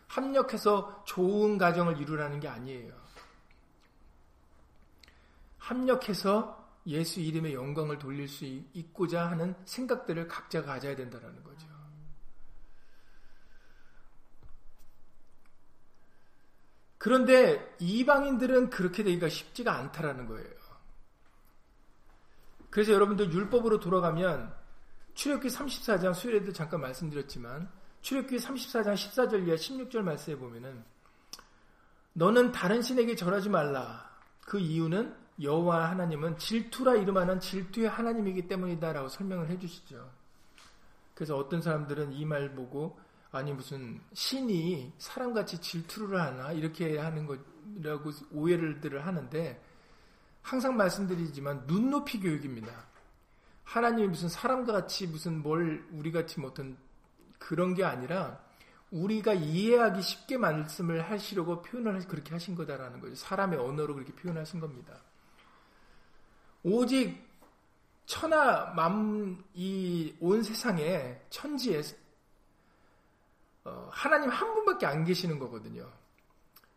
합력해서 0.08 1.04
좋은 1.04 1.58
가정을 1.58 2.00
이루라는 2.00 2.40
게 2.40 2.48
아니에요. 2.48 2.92
합력해서 5.58 6.62
예수 6.86 7.20
이름의 7.20 7.54
영광을 7.54 7.98
돌릴 7.98 8.28
수 8.28 8.44
있고자 8.44 9.30
하는 9.30 9.54
생각들을 9.64 10.28
각자 10.28 10.62
가져야 10.62 10.94
된다는 10.94 11.42
거죠. 11.42 11.66
그런데 16.98 17.76
이방인들은 17.80 18.70
그렇게 18.70 19.02
되기가 19.02 19.28
쉽지가 19.28 19.74
않다라는 19.74 20.26
거예요. 20.26 20.54
그래서 22.70 22.92
여러분들 22.92 23.32
율법으로 23.32 23.78
돌아가면 23.80 24.54
출애굽기 25.14 25.48
34장 25.48 26.14
수요일에도 26.14 26.52
잠깐 26.52 26.80
말씀드렸지만 26.80 27.68
출애굽기 28.02 28.36
34장 28.36 28.94
14절 28.94 29.46
이하 29.46 29.56
16절 29.56 30.02
말씀에 30.02 30.36
보면은 30.36 30.84
너는 32.12 32.52
다른 32.52 32.82
신에게 32.82 33.16
절하지 33.16 33.48
말라. 33.48 34.08
그 34.40 34.58
이유는 34.58 35.14
여호와 35.40 35.90
하나님은 35.90 36.38
질투라 36.38 36.94
이름하는 36.94 37.40
질투의 37.40 37.88
하나님이기 37.88 38.46
때문이다라고 38.46 39.08
설명을 39.08 39.50
해주시죠. 39.50 40.10
그래서 41.14 41.36
어떤 41.36 41.60
사람들은 41.62 42.12
이 42.12 42.24
말 42.24 42.54
보고 42.54 42.98
아니 43.32 43.52
무슨 43.52 44.00
신이 44.12 44.92
사람같이 44.98 45.58
질투를 45.58 46.20
하나 46.20 46.52
이렇게 46.52 46.98
하는 46.98 47.26
거라고 47.26 48.12
오해를들을 48.32 49.04
하는데 49.04 49.60
항상 50.42 50.76
말씀드리지만 50.76 51.64
눈높이 51.66 52.20
교육입니다. 52.20 52.86
하나님이 53.64 54.08
무슨 54.08 54.28
사람과 54.28 54.72
같이 54.72 55.06
무슨 55.06 55.42
뭘 55.42 55.86
우리 55.92 56.12
같이 56.12 56.38
못한 56.40 56.76
그런 57.38 57.74
게 57.74 57.84
아니라 57.84 58.40
우리가 58.90 59.34
이해하기 59.34 60.00
쉽게 60.00 60.36
말씀을 60.38 61.02
하시려고 61.10 61.62
표현을 61.62 62.06
그렇게 62.06 62.30
하신 62.32 62.54
거다라는 62.54 63.00
거죠. 63.00 63.14
사람의 63.16 63.58
언어로 63.58 63.94
그렇게 63.94 64.12
표현하신 64.14 64.60
겁니다. 64.60 65.00
오직 66.62 67.22
천하 68.06 68.72
만이 68.74 70.16
온 70.20 70.42
세상에 70.42 71.20
천지에 71.30 71.82
어, 73.64 73.88
하나님 73.90 74.28
한 74.30 74.54
분밖에 74.54 74.86
안 74.86 75.04
계시는 75.04 75.38
거거든요. 75.38 75.90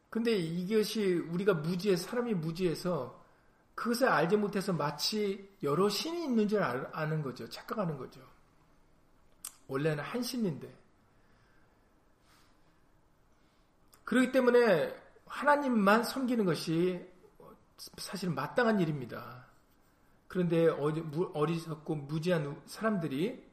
근데 0.09 0.35
이것이 0.37 1.15
우리가 1.15 1.53
무지해 1.53 1.97
사람이 1.97 2.33
무지해서 2.33 3.21
그것을 3.77 4.09
알지 4.09 4.37
못해서 4.37 4.73
마치 4.73 5.55
여러 5.61 5.87
신이 5.87 6.23
있는 6.23 6.47
줄 6.47 6.63
아는 6.63 7.21
거죠. 7.21 7.47
착각하는 7.47 7.95
거죠. 7.95 8.19
원래는 9.67 10.03
한 10.03 10.23
신인데. 10.23 10.75
그렇기 14.03 14.31
때문에 14.31 14.95
하나님만 15.27 16.03
섬기는 16.03 16.43
것이 16.43 17.07
사실 17.97 18.31
마땅한 18.31 18.79
일입니다. 18.79 19.45
그런데 20.27 20.67
어리석고 20.69 21.95
무지한 21.97 22.59
사람들이 22.65 23.45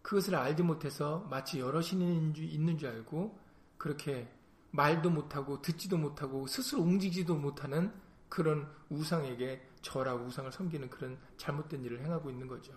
그것을 0.00 0.34
알지 0.34 0.62
못해서 0.62 1.26
마치 1.28 1.60
여러 1.60 1.82
신이 1.82 2.32
있는 2.38 2.78
줄 2.78 2.88
알고 2.88 3.38
그렇게 3.76 4.32
말도 4.70 5.10
못하고 5.10 5.60
듣지도 5.60 5.98
못하고 5.98 6.46
스스로 6.46 6.80
움직이지도 6.80 7.34
못하는 7.34 7.92
그런 8.28 8.68
우상에게 8.90 9.60
절하고 9.82 10.24
우상을 10.24 10.50
섬기는 10.52 10.90
그런 10.90 11.18
잘못된 11.36 11.84
일을 11.84 12.00
행하고 12.00 12.30
있는 12.30 12.46
거죠. 12.46 12.72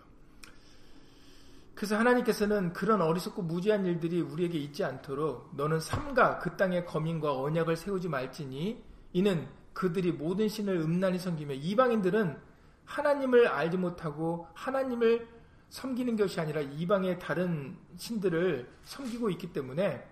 그래서 1.73 1.97
하나님께서는 1.97 2.73
그런 2.73 3.01
어리석고 3.01 3.41
무지한 3.43 3.85
일들이 3.85 4.21
우리에게 4.21 4.57
있지 4.59 4.83
않도록 4.83 5.55
너는 5.55 5.79
삼가 5.79 6.39
그 6.39 6.55
땅에 6.55 6.83
거민과 6.83 7.39
언약을 7.39 7.75
세우지 7.75 8.09
말지니 8.09 8.83
이는 9.13 9.47
그들이 9.73 10.11
모든 10.11 10.47
신을 10.47 10.75
음란히 10.75 11.17
섬기며 11.17 11.55
이방인들은 11.55 12.37
하나님을 12.85 13.47
알지 13.47 13.77
못하고 13.77 14.47
하나님을 14.53 15.27
섬기는 15.69 16.17
것이 16.17 16.39
아니라 16.39 16.59
이방의 16.61 17.19
다른 17.19 17.77
신들을 17.95 18.69
섬기고 18.83 19.29
있기 19.31 19.53
때문에 19.53 20.05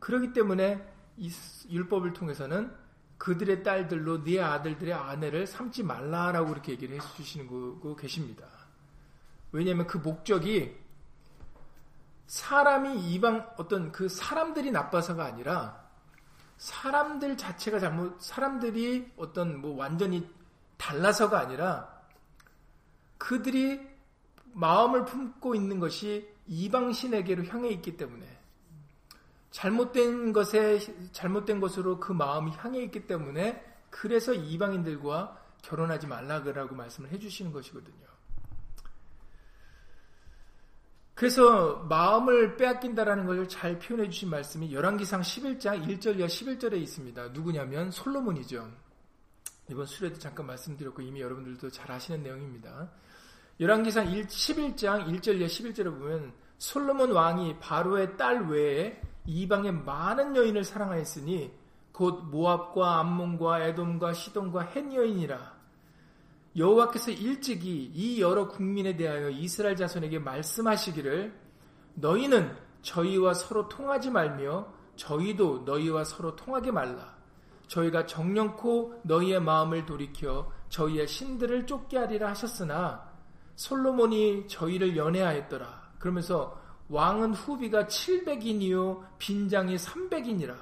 그러기 0.00 0.32
때문에 0.32 0.84
이 1.16 1.30
율법을 1.70 2.14
통해서는 2.14 2.72
그들의 3.18 3.62
딸들로 3.62 4.24
네 4.24 4.40
아들들의 4.40 4.92
아내를 4.92 5.46
삼지 5.46 5.82
말라라고 5.82 6.52
이렇게 6.52 6.72
얘기를 6.72 7.00
해주시는 7.00 7.80
거 7.80 7.96
계십니다. 7.96 8.46
왜냐하면 9.52 9.86
그 9.86 9.98
목적이 9.98 10.76
사람이 12.26 13.12
이방 13.12 13.54
어떤 13.56 13.92
그 13.92 14.08
사람들이 14.08 14.70
나빠서가 14.70 15.24
아니라 15.24 15.84
사람들 16.56 17.36
자체가 17.36 17.78
잘못 17.78 18.20
사람들이 18.20 19.12
어떤 19.16 19.60
뭐 19.60 19.76
완전히 19.76 20.28
달라서가 20.76 21.38
아니라 21.38 21.88
그들이 23.18 23.80
마음을 24.52 25.04
품고 25.04 25.54
있는 25.54 25.80
것이 25.80 26.28
이방신에게로 26.46 27.44
향해 27.46 27.70
있기 27.70 27.96
때문에 27.96 28.33
잘못된 29.54 30.32
것에 30.32 30.80
잘못된 31.12 31.60
것으로 31.60 32.00
그 32.00 32.12
마음이 32.12 32.50
향해 32.56 32.82
있기 32.82 33.06
때문에 33.06 33.64
그래서 33.88 34.34
이방인들과 34.34 35.40
결혼하지 35.62 36.08
말라고 36.08 36.74
말씀을 36.74 37.10
해주시는 37.10 37.52
것이거든요. 37.52 38.04
그래서 41.14 41.76
마음을 41.88 42.56
빼앗긴다라는 42.56 43.26
것을 43.26 43.48
잘 43.48 43.78
표현해 43.78 44.10
주신 44.10 44.28
말씀이 44.28 44.74
열왕기상 44.74 45.20
11장 45.20 45.86
1절 45.86 46.18
이하 46.18 46.26
11절에 46.26 46.74
있습니다. 46.74 47.28
누구냐면 47.28 47.92
솔로몬이죠. 47.92 48.68
이번 49.70 49.86
수레도 49.86 50.18
잠깐 50.18 50.46
말씀드렸고 50.46 51.00
이미 51.00 51.20
여러분들도 51.20 51.70
잘 51.70 51.92
아시는 51.92 52.24
내용입니다. 52.24 52.90
열왕기상 53.60 54.06
11장 54.06 55.06
1절에 55.06 55.46
11절에 55.46 55.84
보면 55.84 56.32
솔로몬 56.58 57.12
왕이 57.12 57.60
바로의 57.60 58.16
딸 58.16 58.48
외에 58.48 59.00
이방의 59.26 59.72
많은 59.72 60.36
여인을 60.36 60.64
사랑하였으니 60.64 61.52
곧 61.92 62.24
모압과 62.24 63.00
암몬과 63.00 63.60
에돔과 63.64 64.12
시돈과 64.12 64.72
헨 64.74 64.92
여인이라 64.92 65.54
여호와께서 66.56 67.10
일찍이 67.10 67.90
이 67.94 68.20
여러 68.20 68.48
국민에 68.48 68.96
대하여 68.96 69.30
이스라엘 69.30 69.76
자손에게 69.76 70.18
말씀하시기를 70.18 71.34
너희는 71.94 72.56
저희와 72.82 73.34
서로 73.34 73.68
통하지 73.68 74.10
말며 74.10 74.66
저희도 74.96 75.62
너희와 75.64 76.04
서로 76.04 76.36
통하게 76.36 76.70
말라 76.70 77.14
저희가 77.66 78.06
정령코 78.06 79.00
너희의 79.02 79.40
마음을 79.40 79.86
돌이켜 79.86 80.52
저희의 80.68 81.08
신들을 81.08 81.66
쫓게 81.66 81.98
하리라 81.98 82.30
하셨으나 82.30 83.14
솔로몬이 83.56 84.46
저희를 84.48 84.96
연애하였더라. 84.96 85.92
그러면서 85.98 86.60
왕은 86.94 87.34
후비가 87.34 87.86
700인이요 87.86 89.18
빈장이 89.18 89.74
300인이라. 89.74 90.56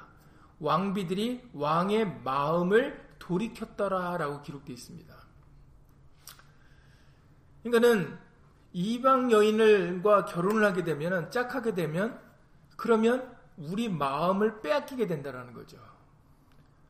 왕비들이 0.60 1.50
왕의 1.52 2.22
마음을 2.22 3.06
돌이켰더라라고 3.18 4.40
기록되어 4.40 4.72
있습니다. 4.72 5.14
그러니까는 7.62 8.18
이방 8.72 9.30
여인을과 9.30 10.24
결혼을 10.24 10.64
하게 10.64 10.84
되면 10.84 11.30
짝하게 11.30 11.74
되면 11.74 12.18
그러면 12.76 13.36
우리 13.58 13.90
마음을 13.90 14.62
빼앗기게 14.62 15.06
된다는 15.06 15.52
거죠. 15.52 15.76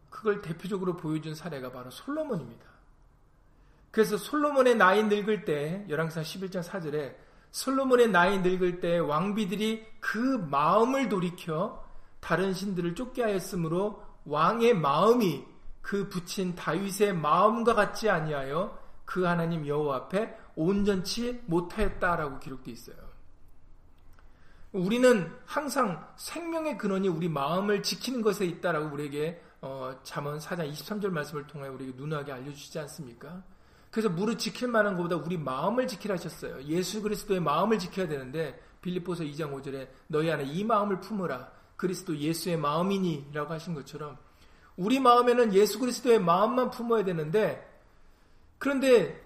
그걸 0.09 0.41
대표적으로 0.41 0.97
보여준 0.97 1.35
사례가 1.35 1.73
바로 1.73 1.91
솔로몬입니다. 1.91 2.65
그래서 3.91 4.17
솔로몬의 4.17 4.77
나이 4.77 5.03
늙을 5.03 5.45
때 5.45 5.85
열왕상 5.89 6.23
11장 6.23 6.63
4절에 6.63 7.32
솔로몬의 7.53 8.09
나이 8.09 8.39
늙을 8.41 8.81
때 8.81 8.99
왕비들이 8.99 9.87
그 10.01 10.19
마음을 10.51 11.09
돌이켜 11.09 11.85
다른 12.21 12.53
신들을 12.53 12.95
쫓게 12.95 13.23
하였으므로 13.23 14.03
왕의 14.25 14.75
마음이 14.75 15.45
그 15.83 16.09
붙인 16.09 16.55
다윗의 16.55 17.15
마음과 17.15 17.75
같지 17.75 18.09
아니하여 18.09 18.79
그 19.05 19.25
하나님 19.25 19.67
여호와 19.67 19.97
앞에 19.97 20.37
온전치 20.55 21.43
못하였다라고 21.47 22.39
기록되어 22.39 22.73
있어요. 22.73 22.97
우리는 24.73 25.31
항상 25.45 26.07
생명의 26.17 26.79
근원이 26.79 27.09
우리 27.09 27.29
마음을 27.29 27.83
지키는 27.83 28.23
것에 28.23 28.47
있다라고 28.47 28.95
우리에게 28.95 29.43
어, 29.61 29.95
잠언 30.03 30.39
4장 30.39 30.73
23절 30.73 31.11
말씀을 31.11 31.47
통해 31.47 31.69
우리에게 31.69 31.93
누누하게 31.97 32.33
알려주시지 32.33 32.79
않습니까? 32.81 33.43
그래서 33.93 34.09
무릇 34.09 34.39
지킬 34.39 34.69
만한 34.69 34.97
것보다 34.97 35.17
우리 35.17 35.37
마음을 35.37 35.87
지키라 35.87 36.15
하셨어요. 36.15 36.63
예수 36.65 37.03
그리스도의 37.03 37.41
마음을 37.41 37.79
지켜야 37.79 38.09
되는데 38.09 38.59
빌립보서 38.81 39.23
2장 39.23 39.53
5절에 39.53 39.87
너희 40.09 40.31
안에 40.31 40.45
이 40.45 40.65
마음을 40.65 40.99
품으라. 40.99 41.53
그리스도 41.77 42.17
예수의 42.17 42.57
마음이니 42.57 43.29
라고 43.35 43.53
하신 43.53 43.75
것처럼 43.75 44.17
우리 44.77 44.99
마음에는 44.99 45.53
예수 45.53 45.79
그리스도의 45.79 46.21
마음만 46.21 46.71
품어야 46.71 47.05
되는데 47.05 47.71
그런데 48.57 49.23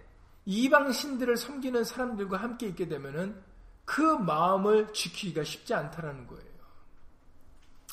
이방 0.47 0.91
신들을 0.91 1.37
섬기는 1.37 1.85
사람들과 1.85 2.37
함께 2.37 2.67
있게 2.67 2.89
되면은 2.89 3.41
그 3.85 4.01
마음을 4.01 4.93
지키기가 4.93 5.45
쉽지 5.45 5.75
않다라는 5.75 6.27
거예요. 6.27 6.57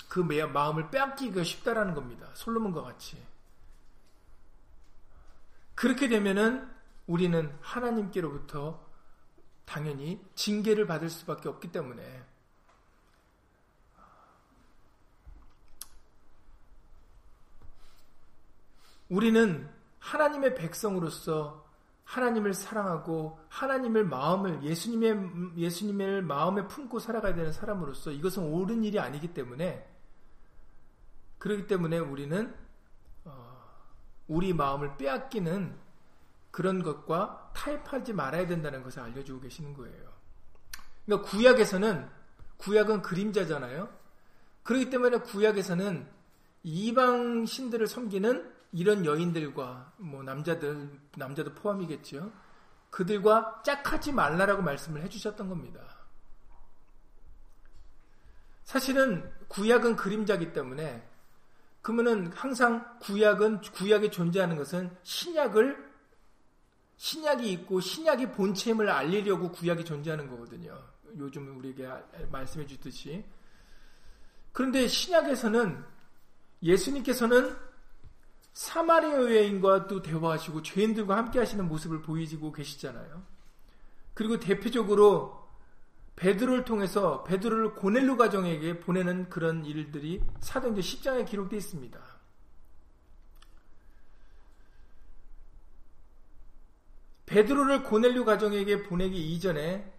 그 0.10 0.20
마음을 0.20 0.90
빼앗기기가 0.90 1.44
쉽다라는 1.44 1.94
겁니다. 1.94 2.30
솔로몬과 2.34 2.82
같이. 2.82 3.18
그렇게 5.76 6.08
되면은 6.08 6.70
우리는 7.08 7.56
하나님께로부터 7.62 8.86
당연히 9.66 10.24
징계를 10.36 10.86
받을 10.88 11.10
수밖에 11.10 11.50
없기 11.50 11.72
때문에. 11.72 12.24
우리는 19.10 19.70
하나님의 20.00 20.56
백성으로서 20.56 21.64
하나님을 22.04 22.54
사랑하고 22.54 23.40
하나님을 23.50 24.06
마음을 24.06 24.64
예수님의 24.64 25.56
예수님의 25.58 26.24
마음에 26.24 26.68
품고 26.68 27.00
살아가야 27.00 27.34
되는 27.34 27.52
사람으로서 27.52 28.12
이것은 28.12 28.44
옳은 28.44 28.84
일이 28.84 29.00
아니기 29.00 29.34
때문에 29.34 29.90
그렇기 31.38 31.68
때문에 31.68 32.00
우리는 32.00 32.54
우리 34.28 34.54
마음을 34.54 34.98
빼앗기는 34.98 35.76
그런 36.52 36.84
것과 36.84 37.52
타협하지 37.56 38.14
말아야 38.14 38.48
된다는 38.48 38.84
것을 38.84 39.02
알려주고 39.02 39.42
계시는 39.42 39.74
거예요. 39.74 40.14
그러니까 41.06 41.30
구약에서는 41.30 42.10
구약은 42.58 43.02
그림자잖아요. 43.02 43.90
그렇기 44.64 44.90
때문에 44.90 45.18
구약에서는 45.18 46.08
이방 46.64 47.46
신들을 47.46 47.88
섬기는 47.88 48.54
이런 48.72 49.06
여인들과 49.06 49.94
뭐 49.98 50.24
남자들 50.24 51.00
남자도 51.18 51.54
포함이겠죠. 51.56 52.32
그들과 52.90 53.62
짝하지 53.66 54.14
말라라고 54.14 54.62
말씀을 54.62 55.02
해주셨던 55.04 55.50
겁니다. 55.50 55.82
사실은 58.64 59.32
구약은 59.48 59.96
그림자기 59.96 60.54
때문에 60.54 61.08
그러면은 61.84 62.32
항상 62.34 62.98
구약은 63.02 63.60
구약에 63.60 64.10
존재하는 64.10 64.56
것은 64.56 64.96
신약을 65.04 65.94
신약이 66.96 67.52
있고 67.52 67.82
신약의 67.82 68.32
본체임을 68.32 68.90
알리려고 68.90 69.52
구약이 69.52 69.84
존재하는 69.84 70.30
거거든요. 70.30 70.82
요즘 71.18 71.58
우리에게 71.58 71.90
말씀해 72.32 72.66
주듯이. 72.66 73.26
그런데 74.54 74.88
신약에서는 74.88 75.84
예수님께서는 76.64 77.54
사마리아 78.54 79.20
여인과도 79.36 80.02
대화하시고 80.02 80.62
죄인들과 80.62 81.18
함께 81.18 81.40
하시는 81.40 81.68
모습을 81.68 82.02
보이고 82.02 82.54
계시잖아요. 82.54 83.22
그리고 84.14 84.40
대표적으로 84.40 85.43
베드로를 86.16 86.64
통해서 86.64 87.24
베드로를 87.24 87.76
고넬로 87.76 88.18
가정에게 88.18 88.80
보내는 88.80 89.30
그런 89.30 89.66
일들이 89.66 90.22
사도행전 90.40 90.82
10장에 90.82 91.28
기록되어 91.28 91.58
있습니다. 91.58 92.00
베드로를 97.26 97.84
고넬료 97.84 98.26
가정에게 98.26 98.84
보내기 98.84 99.34
이전에 99.34 99.92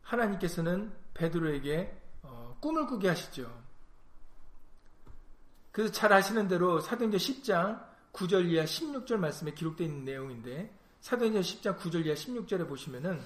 하나님께서는 0.00 0.92
베드로에게 1.12 2.00
어, 2.22 2.56
꿈을 2.60 2.86
꾸게 2.86 3.08
하시죠. 3.08 3.62
그래서 5.70 5.92
잘 5.92 6.12
아시는 6.12 6.48
대로 6.48 6.80
사도행전 6.80 7.18
10장 7.18 7.84
9절 8.12 8.46
이하 8.50 8.64
16절 8.64 9.16
말씀에 9.16 9.52
기록되어 9.52 9.86
있는 9.86 10.04
내용인데 10.04 10.74
사도행전 11.00 11.42
10장 11.42 11.78
9절 11.78 12.06
이하 12.06 12.14
16절에 12.14 12.66
보시면은 12.68 13.20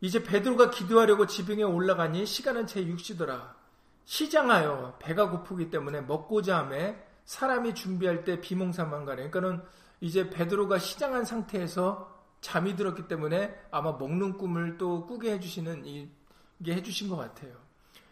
이제 0.00 0.22
베드로가 0.22 0.70
기도하려고 0.70 1.26
지붕에 1.26 1.62
올라가니 1.62 2.26
시간은 2.26 2.66
제 2.66 2.84
6시더라. 2.84 3.54
시장하여 4.04 4.98
배가 4.98 5.30
고프기 5.30 5.70
때문에 5.70 6.02
먹고자 6.02 6.58
함에 6.58 7.02
사람이 7.24 7.74
준비할 7.74 8.24
때 8.24 8.40
비몽사만 8.40 9.04
가네. 9.04 9.30
그러니까는 9.30 9.62
이제 10.00 10.30
베드로가 10.30 10.78
시장한 10.78 11.24
상태에서 11.24 12.14
잠이 12.40 12.76
들었기 12.76 13.08
때문에 13.08 13.58
아마 13.70 13.92
먹는 13.92 14.36
꿈을 14.36 14.76
또 14.76 15.06
꾸게 15.06 15.32
해주시는 15.32 15.86
이게 15.86 16.74
해주신 16.74 17.08
것 17.08 17.16
같아요. 17.16 17.54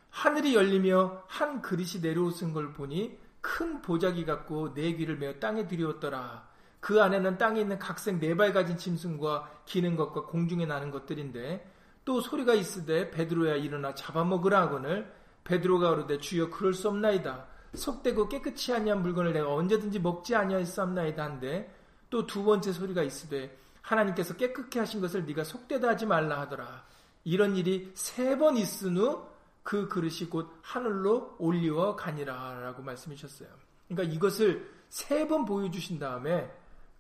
하늘이 0.09 0.55
열리며 0.55 1.23
한 1.27 1.61
그릇이 1.61 2.01
내려오는 2.01 2.53
걸 2.53 2.73
보니 2.73 3.19
큰 3.41 3.83
보자기 3.83 4.25
같고 4.25 4.73
내 4.73 4.95
귀를 4.95 5.17
메어 5.19 5.35
땅에 5.35 5.69
들이었더라. 5.69 6.49
그 6.81 7.03
안에는 7.03 7.39
땅에 7.39 7.61
있는 7.61 7.79
각색 7.79 8.19
네 8.19 8.35
발 8.35 8.53
가진 8.53 8.77
짐승과 8.77 9.63
기는 9.67 9.97
것과 9.97 10.23
공중에 10.27 10.67
나는 10.67 10.91
것들인데 10.91 11.71
또 12.05 12.21
소리가 12.21 12.55
있으되 12.55 13.11
베드로야 13.11 13.57
일어나 13.57 13.95
잡아먹으라 13.95 14.63
하거늘 14.63 15.13
베드로가 15.45 15.91
그르되 15.95 16.19
주여 16.19 16.51
그럴 16.51 16.75
수 16.75 16.89
없나이다. 16.89 17.47
속되고 17.75 18.29
깨끗이 18.29 18.73
아니한 18.73 19.03
물건을 19.03 19.33
내가 19.33 19.53
언제든지 19.53 19.99
먹지 20.01 20.35
아니하였사옵나이다 20.35 21.23
한데 21.25 21.75
또 22.11 22.27
두 22.27 22.45
번째 22.45 22.73
소리가 22.73 23.03
있으되 23.03 23.59
하나님께서 23.83 24.37
깨끗게 24.37 24.79
하신 24.79 25.01
것을 25.01 25.27
네가 25.27 25.45
속되다 25.45 25.89
하지 25.89 26.07
말라 26.07 26.41
하더라. 26.43 26.85
이런 27.25 27.57
일이 27.57 27.91
세 27.95 28.37
번 28.39 28.57
있은 28.57 28.97
후 28.97 29.35
그 29.65 29.89
그릇이 29.89 30.29
곧 30.31 30.53
하늘로 30.61 31.37
올리워 31.39 31.97
가니라 31.97 32.61
라고 32.61 32.83
말씀해 32.83 33.17
주셨어요. 33.17 33.49
그러니까 33.89 34.15
이것을 34.15 34.71
세 34.91 35.27
번 35.27 35.45
보여주신 35.47 35.99
다음에 35.99 36.53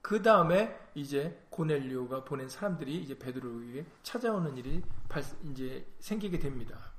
그 0.04 0.20
다음에 0.20 0.78
이제 0.94 1.42
고넬리오가 1.48 2.24
보낸 2.24 2.46
사람들이 2.46 2.94
이제 2.96 3.18
베드로에게 3.18 3.86
찾아오는 4.02 4.54
일이 4.58 4.82
이제 5.44 5.86
생기게 5.98 6.40
됩니다. 6.40 6.92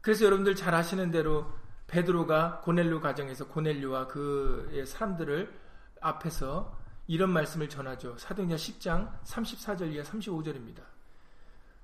그래서 0.00 0.24
여러분들 0.24 0.56
잘 0.56 0.74
아시는 0.74 1.12
대로 1.12 1.46
베드로가 1.86 2.62
고넬료 2.64 3.00
가정에서 3.00 3.46
고넬료와 3.46 4.08
그의 4.08 4.84
사람들을 4.84 5.56
앞에서 6.00 6.76
이런 7.06 7.30
말씀을 7.30 7.68
전하죠. 7.68 8.18
사도행전 8.18 8.58
10장 8.58 9.22
34절 9.22 9.92
이하 9.92 10.02
35절입니다. 10.02 10.82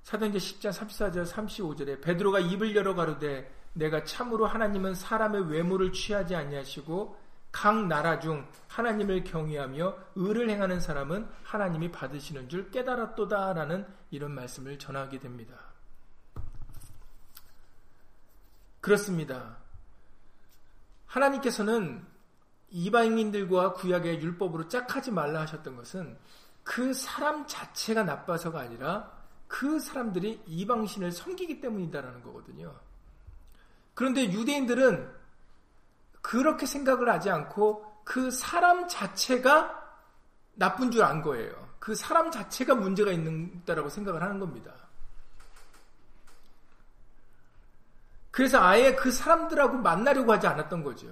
사도행전 0.03 0.41
10장 0.41 0.73
34절 0.73 1.25
35절에 1.25 2.01
베드로가 2.01 2.41
입을 2.41 2.75
열어 2.75 2.95
가로되 2.95 3.49
내가 3.71 4.03
참으로 4.03 4.45
하나님은 4.45 4.93
사람의 4.93 5.49
외모를 5.49 5.93
취하지 5.93 6.35
아니하시고 6.35 7.18
각 7.51 7.87
나라 7.87 8.19
중 8.19 8.47
하나님을 8.67 9.23
경외하며 9.23 9.97
의를 10.15 10.49
행하는 10.49 10.79
사람은 10.79 11.27
하나님이 11.43 11.91
받으시는 11.91 12.47
줄 12.47 12.69
깨달았도다라는 12.71 13.87
이런 14.11 14.33
말씀을 14.33 14.77
전하게 14.77 15.19
됩니다. 15.19 15.55
그렇습니다. 18.81 19.57
하나님께서는 21.07 22.05
이방인들과 22.69 23.73
구약의 23.73 24.21
율법으로 24.21 24.67
짝하지 24.67 25.11
말라 25.11 25.41
하셨던 25.41 25.75
것은 25.75 26.17
그 26.63 26.93
사람 26.93 27.47
자체가 27.47 28.03
나빠서가 28.03 28.59
아니라 28.59 29.11
그 29.47 29.79
사람들이 29.79 30.43
이방신을 30.45 31.11
섬기기 31.11 31.59
때문이다라는 31.61 32.21
거거든요. 32.21 32.79
그런데 33.95 34.31
유대인들은 34.31 35.18
그렇게 36.21 36.65
생각을 36.65 37.09
하지 37.09 37.29
않고 37.29 38.03
그 38.03 38.31
사람 38.31 38.87
자체가 38.87 39.79
나쁜 40.55 40.91
줄 40.91 41.03
안 41.03 41.21
거예요. 41.21 41.69
그 41.79 41.95
사람 41.95 42.29
자체가 42.29 42.75
문제가 42.75 43.11
있다라고 43.11 43.89
생각을 43.89 44.21
하는 44.21 44.39
겁니다. 44.39 44.73
그래서 48.31 48.61
아예 48.61 48.95
그 48.95 49.11
사람들하고 49.11 49.77
만나려고 49.77 50.31
하지 50.31 50.47
않았던 50.47 50.83
거죠. 50.83 51.07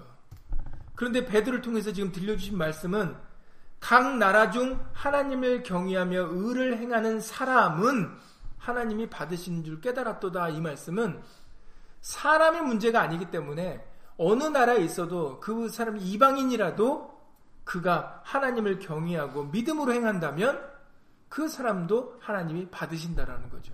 그런데 0.95 1.25
베드를 1.25 1.61
통해서 1.61 1.91
지금 1.91 2.11
들려주신 2.11 2.57
말씀은 2.57 3.15
각 3.79 4.17
나라 4.17 4.49
중 4.49 4.83
하나님을 4.93 5.63
경외하며 5.63 6.29
의를 6.31 6.77
행하는 6.77 7.21
사람은 7.21 8.17
하나님이 8.57 9.09
받으시는 9.09 9.63
줄 9.63 9.79
깨달았도다 9.81 10.49
이 10.49 10.61
말씀은 10.61 11.21
사람의 12.01 12.61
문제가 12.63 13.01
아니기 13.01 13.29
때문에 13.29 13.85
어느 14.17 14.43
나라에 14.43 14.83
있어도 14.83 15.39
그 15.39 15.69
사람이 15.69 16.01
이방인이라도 16.01 17.17
그가 17.63 18.21
하나님을 18.23 18.79
경외하고 18.79 19.45
믿음으로 19.45 19.93
행한다면 19.93 20.77
그 21.29 21.47
사람도 21.47 22.17
하나님이 22.19 22.69
받으신다라는 22.69 23.49
거죠. 23.49 23.73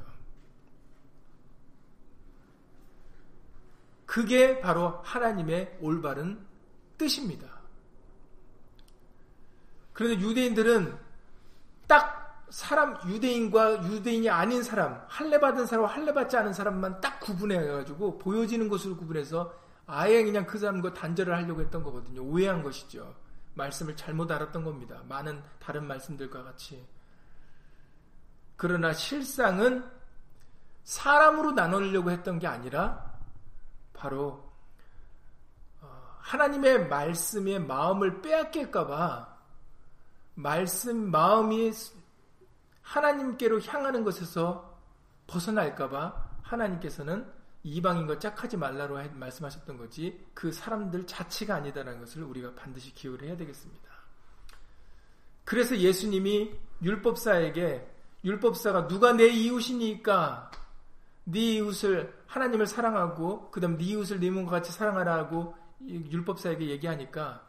그게 4.06 4.60
바로 4.60 4.99
하나님의 5.03 5.77
올바른 5.82 6.39
뜻입니다. 6.97 7.47
그런데 9.93 10.19
유대인들은 10.19 10.97
딱 11.88 12.45
사람 12.49 12.97
유대인과 13.08 13.86
유대인이 13.86 14.29
아닌 14.29 14.62
사람, 14.62 15.03
할례 15.08 15.39
받은 15.39 15.65
사람과 15.65 15.91
할례 15.91 16.13
받지 16.13 16.38
않은 16.38 16.53
사람만 16.53 17.01
딱 17.01 17.19
구분해 17.19 17.65
가지고 17.65 18.19
보여지는 18.19 18.69
것으로 18.69 18.97
구분해서 18.97 19.62
아예 19.86 20.24
그냥 20.24 20.46
그 20.46 20.58
사람과 20.58 20.93
단절을 20.93 21.36
하려고 21.36 21.62
했던 21.62 21.84
거거든요. 21.84 22.22
오해한 22.22 22.63
것이죠. 22.63 23.15
말씀을 23.56 23.96
잘못 23.96 24.32
알았던 24.32 24.63
겁니다. 24.63 25.02
많은 25.08 25.43
다른 25.60 25.86
말씀들과 25.86 26.43
같이. 26.43 26.86
그러나 28.56 28.93
실상은 28.93 29.89
사람으로 30.84 31.52
나누려고 31.52 32.12
했던 32.12 32.39
게 32.39 32.48
아니라 32.48 33.13
바로 33.93 34.52
어, 35.82 36.17
하나님의 36.19 36.88
말씀의 36.88 37.60
마음을 37.60 38.22
빼앗길까봐 38.22 39.34
말씀 40.36 41.12
마음이 41.12 41.72
하나님께로 42.82 43.62
향하는 43.62 44.04
것에서 44.04 44.78
벗어날까봐 45.28 46.32
하나님께서는 46.41 47.32
이방인과 47.63 48.19
짝하지 48.19 48.58
말라로 48.58 48.99
말씀하셨던 49.13 49.78
거지 49.78 50.26
그 50.34 50.52
사람들 50.52 51.08
자체가 51.08 51.56
아니다라는 51.56 51.99
것을 52.02 52.23
우리가 52.23 52.54
반드시 52.56 52.93
기억을 52.93 53.23
해야 53.23 53.38
되겠습니다. 53.38 53.89
그래서 55.45 55.78
예수님이 55.78 56.52
율법사에게 56.82 57.89
율법사가 58.23 58.88
누가 58.88 59.13
내 59.13 59.28
이웃이니까 59.28 60.52
네 61.26 61.56
이웃을 61.56 62.13
하나님을 62.28 62.67
사랑하고 62.67 63.49
그다음 63.52 63.78
네 63.78 63.86
이웃을 63.86 64.19
네 64.19 64.30
몸과 64.30 64.52
같이 64.52 64.71
사랑하라고 64.71 65.56
율법사에게 65.86 66.69
얘기하니까 66.69 67.47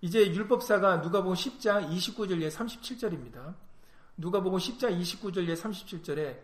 이제 0.00 0.26
율법사가 0.32 0.98
누가복음 0.98 1.34
10장 1.34 1.90
29절에 1.90 2.50
37절입니다. 2.50 3.54
누가복음 4.18 4.58
10장 4.58 5.00
29절에 5.00 5.56
37절에 5.56 6.38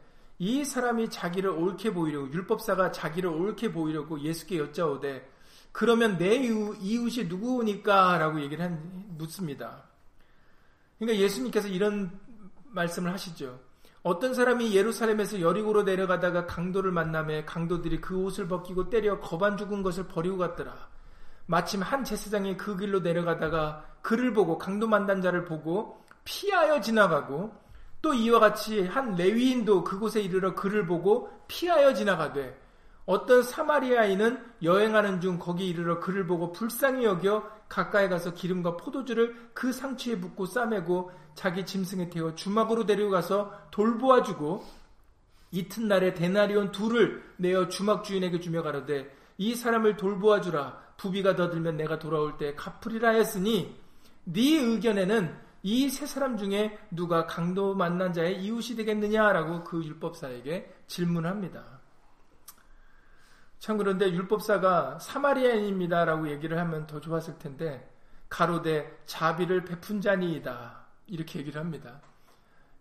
이 0.44 0.64
사람이 0.64 1.08
자기를 1.08 1.50
옳게 1.50 1.94
보이려고 1.94 2.28
율법사가 2.32 2.90
자기를 2.90 3.30
옳게 3.30 3.70
보이려고 3.70 4.18
예수께 4.20 4.58
여짜오되 4.58 5.30
그러면 5.70 6.18
내 6.18 6.34
이웃 6.34 6.76
이 6.80 7.24
누구니까? 7.28 8.18
라고 8.18 8.40
얘기를 8.40 8.64
한, 8.64 9.04
묻습니다. 9.16 9.84
그러니까 10.98 11.22
예수님께서 11.22 11.68
이런 11.68 12.18
말씀을 12.70 13.12
하시죠. 13.12 13.60
어떤 14.02 14.34
사람이 14.34 14.74
예루살렘에서 14.74 15.40
여리고로 15.40 15.84
내려가다가 15.84 16.46
강도를 16.46 16.90
만남에 16.90 17.44
강도들이 17.44 18.00
그 18.00 18.16
옷을 18.16 18.48
벗기고 18.48 18.90
때려 18.90 19.20
거반 19.20 19.56
죽은 19.56 19.84
것을 19.84 20.08
버리고 20.08 20.38
갔더라. 20.38 20.88
마침 21.46 21.82
한 21.82 22.02
제사장이 22.02 22.56
그 22.56 22.76
길로 22.76 22.98
내려가다가 22.98 23.86
그를 24.02 24.32
보고 24.32 24.58
강도 24.58 24.88
만난 24.88 25.22
자를 25.22 25.44
보고 25.44 26.04
피하여 26.24 26.80
지나가고 26.80 27.61
또 28.02 28.12
이와 28.12 28.40
같이 28.40 28.84
한 28.86 29.14
레위인도 29.14 29.84
그곳에 29.84 30.20
이르러 30.20 30.54
그를 30.54 30.86
보고 30.86 31.30
피하여 31.46 31.94
지나가되 31.94 32.60
어떤 33.06 33.42
사마리아인은 33.42 34.44
여행하는 34.62 35.20
중 35.20 35.38
거기 35.38 35.68
이르러 35.68 35.98
그를 36.00 36.26
보고 36.26 36.52
불쌍히 36.52 37.04
여겨 37.04 37.48
가까이 37.68 38.08
가서 38.08 38.34
기름과 38.34 38.76
포도주를 38.76 39.50
그 39.54 39.72
상추에 39.72 40.20
붓고 40.20 40.46
싸매고 40.46 41.10
자기 41.34 41.64
짐승에 41.64 42.10
태워 42.10 42.34
주막으로 42.34 42.86
데려가서 42.86 43.68
돌보아주고 43.70 44.64
이튿날에 45.52 46.14
데나리온 46.14 46.72
둘을 46.72 47.22
내어 47.36 47.68
주막 47.68 48.04
주인에게 48.04 48.40
주며 48.40 48.62
가로되 48.62 49.14
이 49.38 49.54
사람을 49.54 49.96
돌보아주라. 49.96 50.82
부비가 50.96 51.34
더 51.34 51.50
들면 51.50 51.76
내가 51.76 51.98
돌아올 51.98 52.38
때 52.38 52.54
갚으리라 52.54 53.10
했으니 53.10 53.74
네 54.24 54.58
의견에는 54.58 55.34
이 55.62 55.88
세 55.88 56.06
사람 56.06 56.36
중에 56.36 56.76
누가 56.90 57.26
강도 57.26 57.74
만난 57.74 58.12
자의 58.12 58.42
이웃이 58.42 58.76
되겠느냐라고 58.76 59.62
그 59.62 59.84
율법사에게 59.84 60.74
질문합니다. 60.88 61.80
참 63.60 63.76
그런데 63.76 64.10
율법사가 64.10 64.98
사마리아인입니다라고 64.98 66.28
얘기를 66.30 66.58
하면 66.58 66.86
더 66.88 67.00
좋았을 67.00 67.38
텐데 67.38 67.88
가로되 68.28 69.02
자비를 69.06 69.64
베푼 69.64 70.00
자니이다 70.00 70.84
이렇게 71.06 71.38
얘기를 71.38 71.60
합니다. 71.60 72.00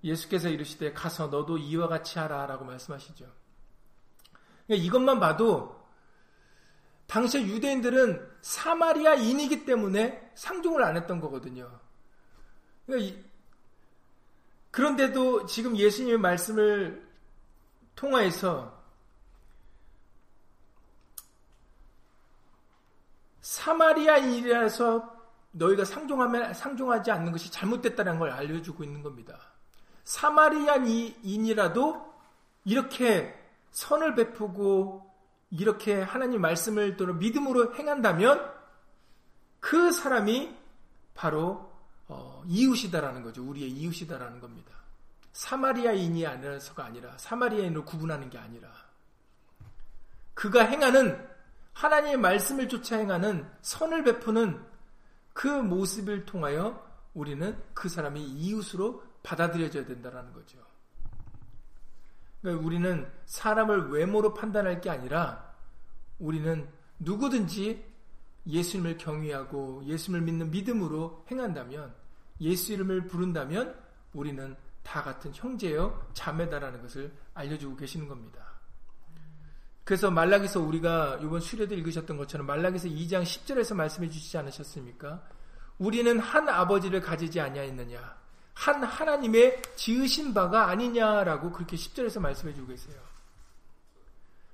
예수께서 0.04 0.50
이르시되 0.50 0.94
가서 0.94 1.28
너도 1.28 1.60
이와 1.60 1.88
같이 1.88 2.17
하라라고 2.17 2.65
말씀하시죠. 2.65 3.26
그러니까 4.65 4.86
이것만 4.88 5.20
봐도 5.20 5.80
당시 7.06 7.39
유대인들은 7.44 8.38
사마리아인이기 8.41 9.65
때문에 9.65 10.32
상종을 10.34 10.84
안 10.84 10.98
했던 10.98 11.20
거거든요. 11.20 11.80
그러니까 12.86 13.20
그런데도 14.72 15.46
지금 15.46 15.76
예수님의 15.76 16.20
말씀을 16.20 17.06
통하여서 17.96 18.82
사마리아인이라서 23.41 25.22
너희가 25.52 25.84
상종하면 25.84 26.54
상종하지 26.54 27.12
않는 27.12 27.32
것이 27.32 27.52
잘못됐다는 27.52 28.20
걸 28.20 28.30
알려주고 28.30 28.84
있는 28.84 29.04
겁니다. 29.04 29.38
사마리아인이라도 30.06 32.12
이렇게 32.65 33.38
선을 33.72 34.15
베푸고 34.15 35.10
이렇게 35.50 36.02
하나님 36.02 36.41
말씀을 36.41 36.98
또 36.98 37.08
믿음으로 37.08 37.76
행한다면 37.76 38.52
그 39.60 39.91
사람이 39.91 40.56
바로 41.13 41.70
어, 42.12 42.43
이웃이다라는 42.45 43.24
거죠. 43.24 43.41
우리의 43.43 43.71
이웃이다라는 43.71 44.41
겁니다. 44.41 44.76
사마리아인이 45.32 46.28
아니라서가 46.28 46.84
아니라 46.84 47.17
사마리아인으로 47.17 47.86
구분하는 47.86 48.30
게 48.30 48.38
아니라 48.38 48.69
그가 50.34 50.65
행하는 50.65 51.26
하나님의 51.71 52.17
말씀을 52.17 52.67
쫓아 52.67 52.97
행하는 52.97 53.50
선을 53.62 54.04
베푸는 54.04 54.62
그 55.32 55.47
모습을 55.47 56.26
통하여 56.26 56.86
우리는 57.13 57.58
그 57.74 57.88
사람이 57.88 58.21
이웃으로 58.21 59.04
받아들여져야 59.24 59.86
된다는 59.86 60.34
거죠. 60.34 60.58
그러니까 62.41 62.65
우리는 62.65 63.10
사람을 63.26 63.91
외모로 63.91 64.34
판단할 64.34 64.82
게 64.82 64.89
아니라 64.89 65.54
우리는 66.19 66.67
누구든지 67.00 67.86
예수님을 68.47 68.97
경외하고 68.97 69.86
예수님을 69.86 70.26
믿는 70.26 70.52
믿음으로 70.52 71.26
행한다면 71.32 72.01
예수 72.41 72.73
이름을 72.73 73.08
부른다면 73.08 73.75
우리는 74.13 74.56
다 74.84 75.01
같은 75.04 75.32
형제여 75.34 76.10
자매다라는 76.13 76.82
것을 76.82 77.13
알려주고 77.34 77.75
계시는 77.77 78.08
겁니다. 78.08 78.51
그래서 79.84 80.12
말라기서 80.12 80.62
우리가 80.62 81.19
이번 81.21 81.39
수련도 81.39 81.75
읽으셨던 81.75 82.17
것처럼 82.17 82.47
말라기서 82.47 82.88
2장 82.88 83.23
10절에서 83.23 83.75
말씀해 83.75 84.10
주시지 84.10 84.38
않으셨습니까? 84.38 85.21
우리는 85.80 86.19
한 86.19 86.47
아버지를 86.49 87.01
가지지 87.01 87.39
아니하였느냐? 87.39 88.21
한 88.54 88.84
하나님의 88.84 89.62
지으신 89.75 90.34
바가 90.34 90.67
아니냐라고 90.67 91.51
그렇게 91.51 91.75
10절에서 91.75 92.19
말씀해 92.19 92.54
주고 92.54 92.67
계세요. 92.67 92.95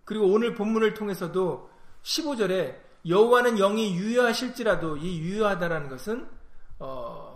그리고 0.06 0.28
오늘 0.28 0.56
본문을 0.56 0.94
통해서도 0.94 1.70
15절에 2.04 2.78
여호와는 3.06 3.58
영이 3.58 3.96
유효하실지라도 3.96 4.98
이 4.98 5.20
유효하다라는 5.20 5.90
것은 5.90 6.30
어, 6.80 7.27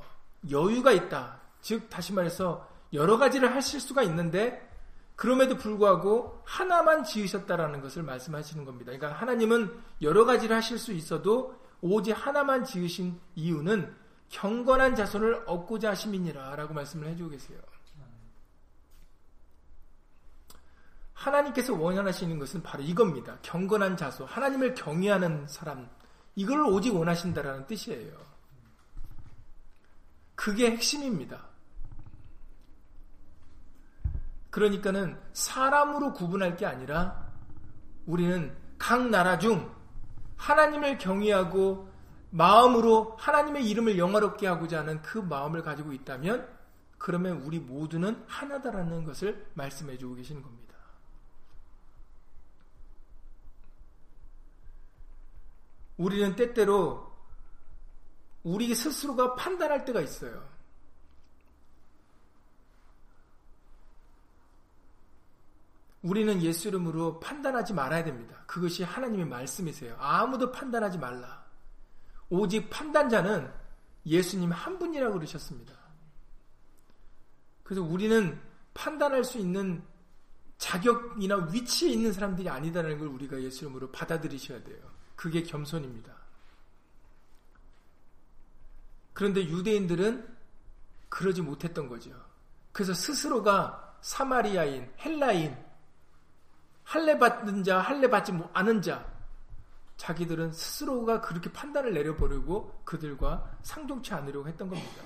여유가 0.50 0.92
있다. 0.92 1.40
즉 1.62 1.90
다시 1.90 2.14
말해서 2.14 2.68
여러 2.94 3.18
가지를 3.18 3.56
하실 3.56 3.80
수가 3.80 4.04
있는데 4.04 4.68
그럼에도 5.16 5.56
불구하고 5.56 6.42
하나만 6.46 7.04
지으셨다라는 7.04 7.82
것을 7.82 8.04
말씀하시는 8.04 8.66
겁니다. 8.66 8.92
그러니까 8.92 9.20
하나님은 9.20 9.72
여러 10.02 10.26
가지를 10.26 10.56
하실 10.56 10.80
수 10.80 10.92
있어도 10.94 11.56
오직 11.82 12.12
하나만 12.14 12.66
지으신 12.66 13.20
이유는 13.36 13.96
경건한 14.30 14.96
자손을 14.96 15.44
얻고자 15.46 15.92
하심이니라 15.92 16.56
라고 16.56 16.74
말씀을 16.74 17.08
해주고 17.10 17.30
계세요. 17.30 17.60
하나님께서 21.14 21.76
원하시는 21.76 22.40
것은 22.40 22.64
바로 22.64 22.84
이겁니다. 22.84 23.38
경건한 23.44 23.96
자소, 23.96 24.26
하나님을 24.26 24.74
경외하는 24.74 25.48
사람, 25.48 25.88
이걸 26.36 26.62
오직 26.62 26.96
원하신다라는 26.96 27.68
뜻이에요. 27.68 28.31
그게 30.42 30.72
핵심입니다. 30.72 31.40
그러니까는 34.50 35.16
사람으로 35.34 36.14
구분할 36.14 36.58
게 36.58 36.66
아니라 36.66 37.32
우리는 38.08 38.52
각 38.80 39.08
나라 39.10 39.38
중 39.38 39.72
하나님을 40.38 40.98
경외하고 40.98 41.92
마음으로 42.32 43.18
하나님의 43.20 43.70
이름을 43.70 44.00
영화롭게 44.00 44.48
하고자 44.48 44.80
하는 44.80 45.00
그 45.04 45.20
마음을 45.20 45.62
가지고 45.62 45.94
있다면 45.94 46.50
그러면 46.98 47.42
우리 47.42 47.60
모두는 47.60 48.24
하나다라는 48.26 49.04
것을 49.04 49.46
말씀해 49.54 50.00
주고 50.00 50.16
계시는 50.16 50.42
겁니다. 50.42 50.74
우리는 55.98 56.36
때때로 56.36 57.11
우리 58.44 58.74
스스로가 58.74 59.36
판단할 59.36 59.86
때가 59.86 60.02
있어요. 60.02 60.50
우리는 66.02 66.42
예수 66.42 66.68
이름으로 66.68 67.20
판단하지 67.20 67.74
말아야 67.74 68.04
됩니다. 68.04 68.44
그것이 68.48 68.84
하나님의 68.84 69.26
말씀이세요. 69.28 69.96
아무도 70.00 70.52
판단하지 70.52 70.98
말라. 70.98 71.46
오직 72.30 72.70
판단자는 72.70 73.52
예수님 74.06 74.52
한 74.52 74.80
분이라고 74.80 75.14
그러셨습니다. 75.14 75.74
그래서 77.64 77.84
우리는 77.84 78.40
판단할 78.74 79.24
수 79.24 79.38
있는 79.38 79.84
자격이나 80.58 81.50
위치에 81.52 81.92
있는 81.92 82.14
사람들이 82.14 82.50
아니다라는 82.50 82.98
걸 82.98 83.08
우리가 83.08 83.42
예수 83.42 83.66
이름으로 83.66 83.92
받아들이셔야 83.92 84.64
돼요. 84.64 84.80
그게 85.16 85.44
겸손입니다. 85.44 86.21
그런데 89.22 89.48
유대인들은 89.48 90.28
그러지 91.08 91.44
못했던 91.44 91.88
거죠. 91.88 92.10
그래서 92.72 92.92
스스로가 92.92 93.98
사마리아인, 94.02 94.92
헬라인, 94.98 95.56
할례 96.84 97.20
받는 97.20 97.64
자, 97.64 97.82
할례 97.82 98.10
받지 98.10 98.34
않은 98.52 98.82
자, 98.82 99.06
자기들은 99.98 100.54
스스로가 100.54 101.22
그렇게 101.22 101.54
판단을 101.54 101.94
내려버리고 101.94 102.82
그들과 102.84 103.48
상종치 103.62 104.12
않으려고 104.12 104.48
했던 104.48 104.68
겁니다. 104.68 105.04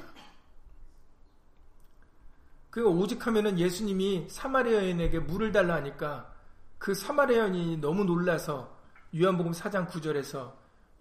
그 2.70 2.88
오직 2.88 3.28
하면은 3.28 3.60
예수님이 3.60 4.28
사마리아인에게 4.30 5.20
물을 5.20 5.52
달라 5.52 5.76
하니까 5.76 6.34
그 6.78 6.94
사마리아인이 6.94 7.80
너무 7.82 8.06
놀라서 8.06 8.80
요한복음 9.14 9.52
4장 9.52 9.90
9절에서 9.90 10.54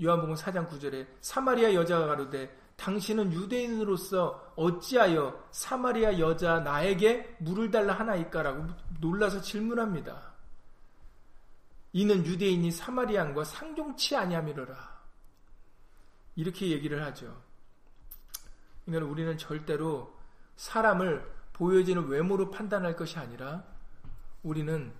요한복음 0.02 0.34
4장 0.34 0.68
9절에 0.68 1.06
사마리아 1.20 1.74
여자가 1.74 2.06
가로되 2.06 2.63
당신은 2.84 3.32
유대인으로서 3.32 4.52
어찌하여 4.56 5.48
사마리아 5.50 6.18
여자 6.18 6.60
나에게 6.60 7.36
물을 7.38 7.70
달라 7.70 7.94
하나이까라고 7.94 8.66
놀라서 9.00 9.40
질문합니다. 9.40 10.34
이는 11.94 12.26
유대인이 12.26 12.70
사마리안과 12.70 13.44
상종치 13.44 14.16
아니함이로라. 14.16 15.02
이렇게 16.36 16.68
얘기를 16.72 17.02
하죠. 17.06 17.34
그러니까 18.84 19.10
우리는 19.10 19.38
절대로 19.38 20.14
사람을 20.56 21.26
보여지는 21.54 22.06
외모로 22.08 22.50
판단할 22.50 22.96
것이 22.96 23.18
아니라 23.18 23.64
우리는 24.42 24.92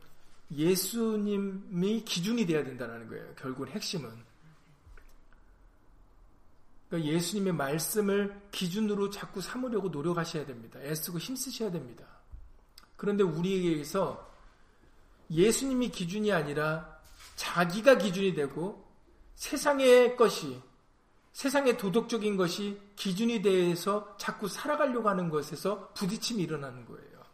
예수님이 0.50 2.02
기준이 2.04 2.46
되어야 2.46 2.64
된다는 2.64 3.08
거예요. 3.08 3.34
결국 3.36 3.68
핵심은. 3.68 4.10
그러니까 6.94 7.12
예수님의 7.12 7.54
말씀을 7.54 8.40
기준으로 8.52 9.10
자꾸 9.10 9.40
삼으려고 9.40 9.88
노력하셔야 9.88 10.46
됩니다. 10.46 10.78
애쓰고 10.80 11.18
힘쓰셔야 11.18 11.72
됩니다. 11.72 12.04
그런데 12.96 13.24
우리에게서 13.24 14.32
예수님이 15.28 15.88
기준이 15.88 16.32
아니라 16.32 17.00
자기가 17.34 17.98
기준이 17.98 18.34
되고 18.34 18.86
세상의 19.34 20.16
것이 20.16 20.62
세상의 21.32 21.78
도덕적인 21.78 22.36
것이 22.36 22.80
기준이 22.94 23.42
되어서 23.42 24.16
자꾸 24.16 24.46
살아가려고 24.46 25.08
하는 25.08 25.30
것에서 25.30 25.88
부딪힘이 25.94 26.44
일어나는 26.44 26.84
거예요. 26.84 27.24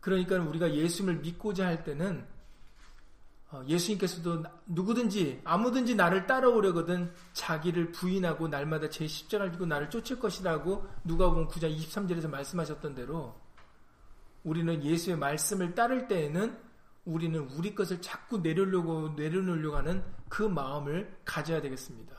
그러니까 0.00 0.36
우리가 0.36 0.74
예수님을 0.74 1.20
믿고자 1.20 1.66
할 1.66 1.84
때는 1.84 2.26
어, 2.26 2.39
예수님께서도 3.66 4.44
누구든지 4.66 5.40
아무든지 5.44 5.96
나를 5.96 6.26
따라오려거든 6.26 7.12
자기를 7.32 7.90
부인하고 7.90 8.48
날마다 8.48 8.88
제 8.88 9.06
십자가를 9.06 9.52
지고 9.52 9.66
나를 9.66 9.90
쫓을 9.90 10.20
것이라고 10.20 10.86
누가 11.04 11.28
보면 11.28 11.48
9장 11.48 11.76
23절에서 11.76 12.28
말씀하셨던 12.28 12.94
대로 12.94 13.34
우리는 14.44 14.82
예수의 14.82 15.18
말씀을 15.18 15.74
따를 15.74 16.06
때에는 16.06 16.58
우리는 17.04 17.40
우리 17.56 17.74
것을 17.74 18.00
자꾸 18.00 18.38
내려놓으려고 18.38 19.10
내려놓으려고 19.10 19.76
하는 19.76 20.04
그 20.28 20.42
마음을 20.42 21.18
가져야 21.24 21.60
되겠습니다. 21.60 22.16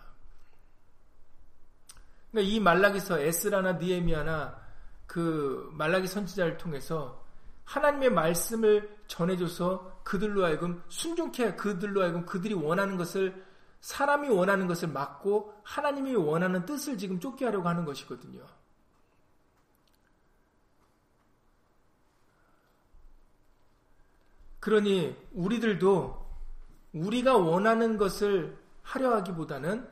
그러니까 2.32 2.54
이 2.54 2.60
말라기서 2.60 3.20
에스라나 3.20 3.74
니에미아나 3.74 4.60
그 5.06 5.70
말라기 5.74 6.08
선지자를 6.08 6.58
통해서 6.58 7.21
하나님의 7.66 8.12
말씀을 8.12 8.98
전해줘서 9.08 10.02
그들로 10.04 10.44
하여금 10.44 10.84
순종케 10.90 11.56
그들로 11.56 12.02
하여금 12.02 12.26
그들이 12.26 12.54
원하는 12.54 12.98
것을 12.98 13.46
사람이 13.82 14.30
원하는 14.30 14.68
것을 14.68 14.90
막고 14.90 15.54
하나님이 15.64 16.16
원하는 16.16 16.66
뜻을 16.66 16.98
지금 16.98 17.20
쫓게 17.20 17.46
하려고 17.46 17.68
하는 17.68 17.86
것이거든요. 17.86 18.46
그러니 24.60 25.18
우리들도 25.34 26.22
우리가 26.94 27.36
원하는 27.36 27.98
것을 27.98 28.58
하려 28.84 29.16
하기보다는 29.16 29.90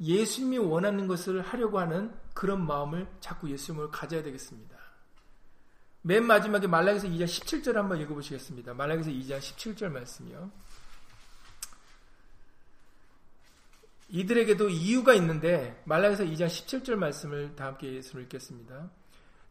예수님이 0.00 0.58
원하는 0.58 1.08
것을 1.08 1.42
하려고 1.42 1.80
하는 1.80 2.14
그런 2.32 2.64
마음을 2.64 3.08
자꾸 3.18 3.50
예수님을 3.50 3.90
가져야 3.90 4.22
되겠습니다. 4.22 4.77
맨 6.02 6.24
마지막에 6.24 6.66
말라기서 6.66 7.08
2장 7.08 7.24
17절 7.24 7.74
한번 7.74 8.00
읽어보시겠습니다. 8.00 8.74
말라기서 8.74 9.10
2장 9.10 9.38
17절 9.38 9.90
말씀이요. 9.90 10.50
이들에게도 14.10 14.70
이유가 14.70 15.12
있는데 15.14 15.82
말라기서 15.84 16.24
2장 16.24 16.46
17절 16.46 16.94
말씀을 16.94 17.54
다 17.56 17.66
함께 17.66 17.88
읽겠습니다. 17.88 18.90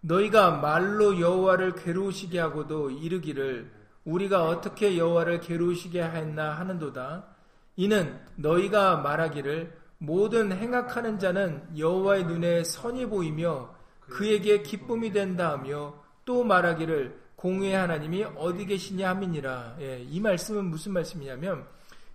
너희가 0.01 0.51
말로 0.51 1.19
여호와를 1.19 1.75
괴로우시게 1.75 2.39
하고도 2.39 2.91
이르기를 2.91 3.71
우리가 4.05 4.47
어떻게 4.47 4.97
여호와를 4.97 5.41
괴로우시게 5.41 6.01
하였나 6.01 6.57
하는도다. 6.57 7.27
이는 7.75 8.19
너희가 8.35 8.97
말하기를 8.97 9.77
모든 9.99 10.51
행악하는 10.51 11.19
자는 11.19 11.67
여호와의 11.77 12.25
눈에 12.25 12.63
선이 12.63 13.07
보이며 13.07 13.75
그에게 13.99 14.63
기쁨이 14.63 15.11
된다 15.11 15.51
하며 15.51 16.01
또 16.27 16.43
말하기를 16.43 17.21
공의 17.37 17.73
하나님이 17.73 18.25
어디 18.35 18.65
계시냐 18.65 19.09
함이니라. 19.09 19.77
예, 19.79 20.01
이 20.01 20.19
말씀은 20.19 20.65
무슨 20.65 20.91
말씀이냐면 20.91 21.65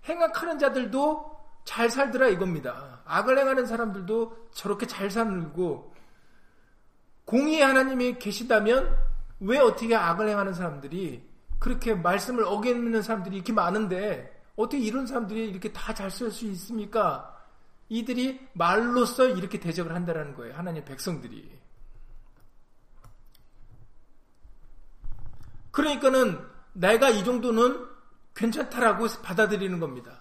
행악하는 0.07 0.59
자들도 0.59 1.33
잘 1.64 1.88
살더라 1.88 2.29
이겁니다. 2.29 3.01
악을 3.07 3.38
행하는 3.38 3.64
사람들도 3.64 4.51
저렇게 4.53 4.87
잘 4.87 5.11
살고 5.11 5.94
공의 7.25 7.62
하나님이 7.62 8.18
계시다면 8.18 8.94
왜 9.40 9.59
어떻게 9.59 9.96
악을 9.96 10.29
행하는 10.29 10.53
사람들이 10.53 11.27
그렇게 11.59 11.94
말씀을 11.94 12.44
어기는 12.44 13.00
사람들이 13.00 13.37
이렇게 13.37 13.52
많은데 13.54 14.42
어떻게 14.56 14.83
이런 14.83 15.06
사람들이 15.06 15.48
이렇게 15.48 15.73
다잘쓸수 15.73 16.44
있습니까? 16.46 17.35
이들이 17.88 18.46
말로써 18.52 19.27
이렇게 19.27 19.58
대적을 19.58 19.94
한다는 19.94 20.35
거예요. 20.35 20.54
하나님의 20.54 20.85
백성들이. 20.85 21.62
그러니까는 25.73 26.38
내가 26.73 27.10
이 27.10 27.25
정도는 27.25 27.87
괜찮다라고 28.35 29.06
받아들이는 29.23 29.81
겁니다. 29.81 30.20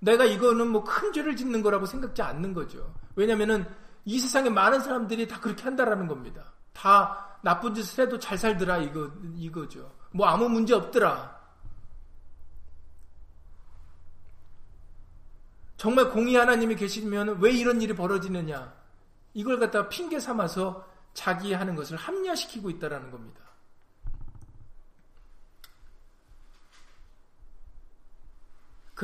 내가 0.00 0.24
이거는 0.24 0.68
뭐 0.68 0.84
큰 0.84 1.12
죄를 1.12 1.36
짓는 1.36 1.62
거라고 1.62 1.86
생각지 1.86 2.22
않는 2.22 2.54
거죠. 2.54 2.94
왜냐면은 3.16 3.66
이 4.04 4.18
세상에 4.18 4.50
많은 4.50 4.80
사람들이 4.80 5.28
다 5.28 5.40
그렇게 5.40 5.62
한다라는 5.62 6.06
겁니다. 6.06 6.52
다 6.72 7.38
나쁜 7.42 7.74
짓을 7.74 8.04
해도 8.06 8.18
잘 8.18 8.36
살더라 8.36 8.78
이거 8.78 9.10
이거죠. 9.36 9.94
뭐 10.10 10.26
아무 10.26 10.48
문제 10.48 10.74
없더라. 10.74 11.34
정말 15.76 16.10
공의 16.10 16.34
하나님이 16.36 16.76
계시면 16.76 17.40
왜 17.40 17.52
이런 17.52 17.82
일이 17.82 17.94
벌어지느냐? 17.94 18.72
이걸 19.34 19.58
갖다가 19.58 19.88
핑계 19.88 20.18
삼아서 20.20 20.88
자기 21.12 21.52
하는 21.52 21.74
것을 21.74 21.96
합리화시키고 21.96 22.70
있다라는 22.70 23.10
겁니다. 23.10 23.43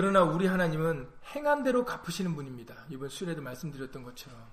그러나 0.01 0.23
우리 0.23 0.47
하나님은 0.47 1.13
행한 1.35 1.63
대로 1.63 1.85
갚으시는 1.85 2.35
분입니다. 2.35 2.87
이번 2.89 3.11
수련에도 3.11 3.43
말씀드렸던 3.43 4.03
것처럼. 4.03 4.51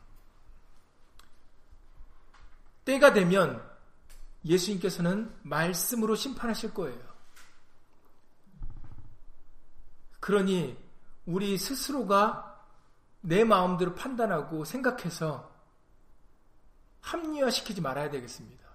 때가 2.84 3.14
되면 3.14 3.66
예수님께서는 4.44 5.34
말씀으로 5.44 6.16
심판하실 6.16 6.74
거예요. 6.74 7.00
그러니 10.20 10.78
우리 11.26 11.58
스스로가 11.58 12.62
내 13.22 13.46
마음대로 13.46 13.96
판단하고 13.96 14.66
생각해서 14.66 15.56
합리화시키지 17.00 17.80
말아야 17.80 18.10
되겠습니다. 18.10 18.68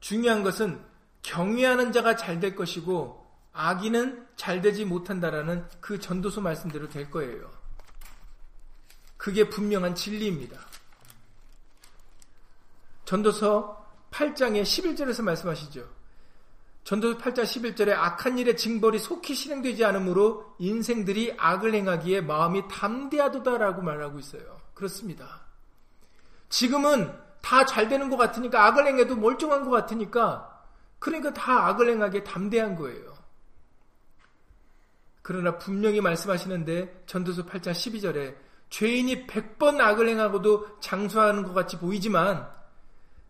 중요한 0.00 0.42
것은 0.42 0.82
경외하는 1.20 1.92
자가 1.92 2.16
잘 2.16 2.40
될 2.40 2.56
것이고 2.56 3.17
악인은 3.58 4.28
잘 4.36 4.60
되지 4.60 4.84
못한다라는 4.84 5.68
그 5.80 5.98
전도서 5.98 6.40
말씀대로 6.40 6.88
될 6.88 7.10
거예요. 7.10 7.50
그게 9.16 9.48
분명한 9.48 9.96
진리입니다. 9.96 10.58
전도서 13.04 13.84
8장의 14.12 14.62
11절에서 14.62 15.22
말씀하시죠. 15.22 15.88
전도서 16.84 17.18
8장 17.18 17.42
11절에 17.42 17.90
악한 17.90 18.38
일의 18.38 18.56
징벌이 18.56 18.98
속히 19.00 19.34
실행되지 19.34 19.84
않으므로 19.84 20.54
인생들이 20.58 21.34
악을 21.36 21.74
행하기에 21.74 22.20
마음이 22.20 22.68
담대하도다라고 22.68 23.82
말하고 23.82 24.18
있어요. 24.20 24.60
그렇습니다. 24.74 25.40
지금은 26.48 27.12
다 27.42 27.64
잘 27.66 27.88
되는 27.88 28.08
것 28.08 28.16
같으니까 28.16 28.66
악을 28.66 28.86
행해도 28.86 29.16
멀쩡한 29.16 29.64
것 29.64 29.70
같으니까 29.70 30.64
그러니까 30.98 31.32
다 31.32 31.66
악을 31.66 31.90
행하기에 31.90 32.24
담대한 32.24 32.76
거예요. 32.76 33.17
그러나 35.28 35.58
분명히 35.58 36.00
말씀하시는데 36.00 37.02
전도서 37.04 37.44
8장 37.44 37.72
12절에 37.72 38.34
죄인이 38.70 39.26
100번 39.26 39.78
악을 39.78 40.08
행하고도 40.08 40.80
장수하는 40.80 41.42
것 41.42 41.52
같이 41.52 41.76
보이지만 41.78 42.48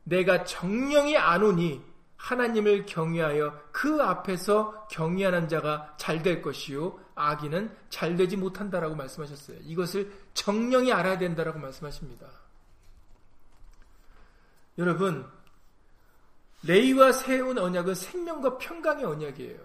내가 0.05 0.45
정령이 0.45 1.17
안 1.17 1.43
오니 1.43 1.83
하나님을 2.17 2.87
경외하여 2.87 3.71
그 3.73 4.01
앞에서 4.01 4.87
경외하는 4.87 5.49
자가 5.49 5.97
잘 5.99 6.23
될 6.23 6.41
것이요 6.41 7.01
악인은 7.17 7.77
잘 7.91 8.17
되지 8.17 8.37
못한다라고 8.37 8.95
말씀하셨어요. 8.95 9.59
이것을 9.65 10.13
정령이 10.35 10.93
알아야 10.93 11.19
된다라고 11.19 11.59
말씀하십니다. 11.59 12.29
여러분 14.79 15.27
레이와 16.63 17.11
세운 17.11 17.59
언약은 17.59 17.97
생명과 17.97 18.59
평강의 18.59 19.05
언약이에요. 19.05 19.59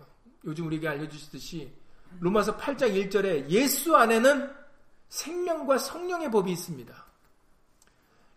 요즘 0.46 0.66
우리에게 0.66 0.88
알려주시듯이 0.88 1.83
로마서 2.20 2.58
8장 2.58 3.10
1절에 3.10 3.50
예수 3.50 3.96
안에는 3.96 4.52
생명과 5.10 5.78
성령의 5.78 6.32
법이 6.32 6.52
있습니다. 6.52 7.06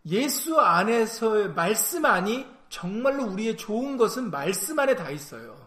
예수 0.07 0.61
안에서의 0.61 1.55
말씀 1.55 2.05
안이 2.05 2.47
정말로 2.69 3.25
우리의 3.25 3.57
좋은 3.57 3.97
것은 3.97 4.31
말씀 4.31 4.79
안에 4.79 4.95
다 4.95 5.11
있어요. 5.11 5.67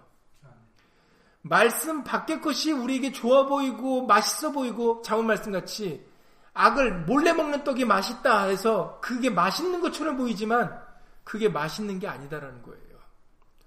말씀 1.42 2.04
밖의 2.04 2.42
것이 2.42 2.72
우리에게 2.72 3.12
좋아 3.12 3.46
보이고 3.46 4.06
맛있어 4.06 4.52
보이고 4.52 5.02
자원 5.02 5.26
말씀 5.26 5.52
같이 5.52 6.06
악을 6.54 7.06
몰래 7.06 7.34
먹는 7.34 7.64
떡이 7.64 7.86
맛있다 7.86 8.46
해서 8.46 9.00
그게 9.02 9.30
맛있는 9.30 9.82
것처럼 9.82 10.18
보이지만 10.18 10.80
그게 11.24 11.48
맛있는 11.48 12.00
게 12.00 12.08
아니다라는 12.08 12.62
거예요. 12.64 13.00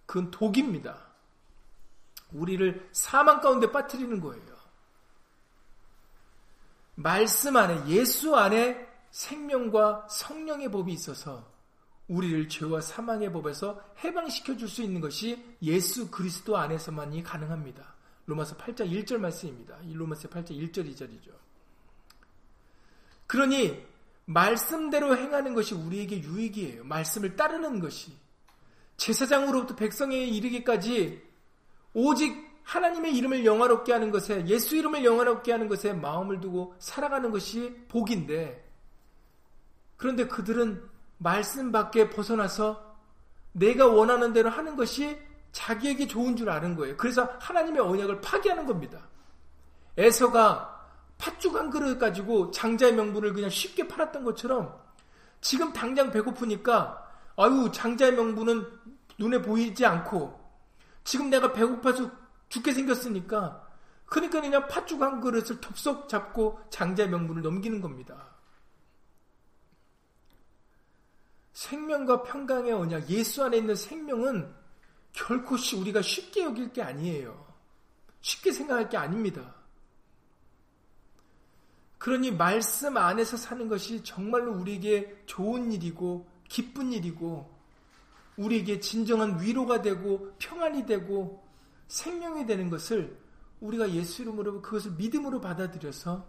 그건 0.05 0.31
독입니다. 0.31 1.12
우리를 2.35 2.89
사망 2.93 3.41
가운데 3.41 3.71
빠뜨리는 3.71 4.21
거예요. 4.21 4.53
말씀 6.95 7.57
안에, 7.57 7.89
예수 7.89 8.37
안에 8.37 8.89
생명과 9.11 10.07
성령의 10.11 10.71
법이 10.71 10.93
있어서 10.93 11.51
우리를 12.09 12.49
죄와 12.49 12.81
사망의 12.81 13.33
법에서 13.33 13.81
해방시켜 14.05 14.57
줄 14.57 14.69
수 14.69 14.83
있는 14.83 15.01
것이 15.01 15.57
예수 15.63 16.11
그리스도 16.11 16.57
안에서만이 16.57 17.23
가능합니다. 17.23 17.95
로마서 18.27 18.57
8장 18.57 18.91
1절 18.91 19.19
말씀입니다. 19.19 19.79
로마서 19.93 20.29
8장 20.29 20.51
1절 20.51 20.93
2절이죠. 20.93 21.31
그러니 23.27 23.85
말씀대로 24.27 25.17
행하는 25.17 25.55
것이 25.55 25.75
우리에게 25.75 26.23
유익이에요. 26.23 26.85
말씀을 26.85 27.37
따르는 27.37 27.81
것이. 27.81 28.13
제사장으로부터 28.97 29.75
백성에 29.75 30.17
이르기까지 30.17 31.23
오직 31.95 32.51
하나님의 32.65 33.15
이름을 33.17 33.45
영화롭게 33.45 33.93
하는 33.93 34.11
것에 34.11 34.47
예수 34.47 34.77
이름을 34.77 35.05
영화롭게 35.05 35.53
하는 35.53 35.69
것에 35.69 35.93
마음을 35.93 36.41
두고 36.41 36.75
살아가는 36.79 37.31
것이 37.31 37.75
복인데 37.89 38.69
그런데 39.97 40.27
그들은 40.27 40.83
말씀 41.19 41.71
밖에 41.71 42.11
벗어나서 42.11 42.97
내가 43.53 43.87
원하는 43.87 44.33
대로 44.33 44.51
하는 44.51 44.77
것이 44.77 45.17
자기에게 45.53 46.07
좋은 46.07 46.35
줄 46.35 46.49
아는 46.51 46.75
거예요. 46.75 46.97
그래서 46.97 47.29
하나님의 47.39 47.81
언약을 47.81 48.21
파기하는 48.21 48.67
겁니다. 48.67 49.07
에서가 49.97 50.89
팥죽 51.19 51.55
한 51.55 51.71
그릇 51.71 51.99
가지고 51.99 52.51
장자의 52.51 52.95
명분을 52.95 53.33
그냥 53.33 53.51
쉽게 53.51 53.87
팔았던 53.87 54.25
것처럼 54.25 54.77
지금 55.41 55.73
당장 55.73 56.11
배고프니까 56.11 57.11
아유 57.37 57.71
장자의 57.73 58.15
명분은 58.15 58.67
눈에 59.19 59.41
보이지 59.41 59.85
않고 59.85 60.42
지금 61.05 61.31
내가 61.31 61.53
배고파서 61.53 62.11
죽게 62.49 62.73
생겼으니까 62.73 63.69
그러니까 64.07 64.41
그냥 64.41 64.69
팥죽 64.69 65.01
한 65.01 65.21
그릇을 65.21 65.61
톱속 65.61 66.09
잡고 66.09 66.61
장자의 66.71 67.09
명분을 67.09 67.43
넘기는 67.43 67.81
겁니다. 67.81 68.29
생명과 71.55 72.23
평강의 72.23 72.73
언약, 72.73 73.09
예수 73.11 73.43
안에 73.45 73.59
있는 73.59 73.75
생명은 73.75 74.55
결코 75.13 75.57
우리가 75.77 76.03
쉽게 76.03 76.45
여길 76.45 76.73
게 76.73 76.83
아니에요. 76.83 77.47
쉽게 78.21 78.53
생각할 78.53 78.89
게 78.89 78.97
아닙니다. 78.97 79.55
그러니 81.99 82.33
말씀 82.33 82.97
안에서 82.97 83.37
사는 83.37 83.69
것이 83.69 84.03
정말로 84.03 84.53
우리에게 84.53 85.23
좋은 85.27 85.73
일이고 85.73 86.29
기쁜 86.49 86.93
일이고 86.93 87.52
우리에게 88.37 88.81
진정한 88.81 89.41
위로가 89.41 89.83
되고 89.83 90.35
평안이 90.39 90.87
되고 90.87 91.47
생명이 91.89 92.47
되는 92.47 92.71
것을 92.71 93.19
우리가 93.61 93.91
예수 93.93 94.23
이름으로 94.23 94.63
그것을 94.63 94.93
믿음으로 94.93 95.41
받아들여서 95.41 96.27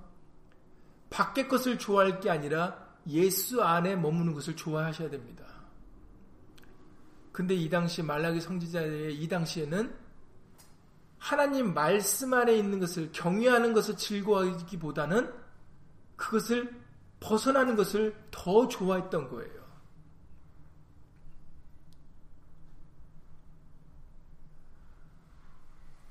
밖의 1.10 1.48
것을 1.48 1.80
좋아할 1.80 2.20
게 2.20 2.30
아니라 2.30 2.94
예수 3.08 3.62
안에 3.64 3.96
머무는 3.96 4.34
것을 4.34 4.56
좋아하셔야 4.56 5.10
됩니다. 5.10 5.46
근데 7.32 7.56
이 7.56 7.70
당시 7.70 8.04
말라기 8.04 8.40
성지자의 8.42 9.16
이 9.16 9.28
당시에는 9.28 9.94
하나님 11.18 11.74
말씀 11.74 12.34
안에 12.34 12.56
있는 12.56 12.80
것을 12.80 13.12
경외하는 13.12 13.74
것을 13.74 13.98
즐거워하기보다는 13.98 15.34
그것을 16.16 16.84
벗어나는 17.20 17.76
것을 17.76 18.16
더 18.30 18.68
좋아했던 18.68 19.30
거예요. 19.30 19.63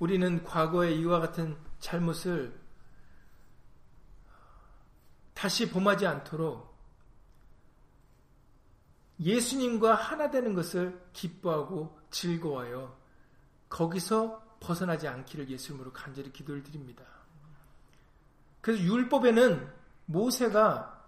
우리는 0.03 0.43
과거의 0.43 0.99
이와 0.99 1.21
같은 1.21 1.57
잘못을 1.79 2.61
다시 5.33 5.71
범하지 5.71 6.09
않도록 6.09 6.77
예수님과 9.21 9.95
하나 9.95 10.29
되는 10.29 10.55
것을 10.55 11.01
기뻐하고 11.13 11.97
즐거워요. 12.11 12.97
거기서 13.69 14.59
벗어나지 14.59 15.07
않기를 15.07 15.49
예수님으로 15.49 15.93
간절히 15.93 16.33
기도를 16.33 16.65
드립니다. 16.65 17.05
그래서 18.61 18.83
율법에는 18.83 19.73
모세가 20.07 21.01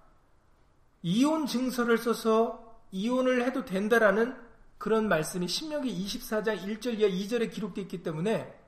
이혼 1.02 1.46
증서를 1.46 1.98
써서 1.98 2.80
이혼을 2.92 3.44
해도 3.44 3.64
된다라는 3.64 4.40
그런 4.78 5.08
말씀이 5.08 5.48
신명기 5.48 5.92
24장 6.06 6.62
1절 6.62 7.00
이하 7.00 7.08
2절에 7.08 7.50
기록되어 7.50 7.82
있기 7.82 8.04
때문에 8.04 8.63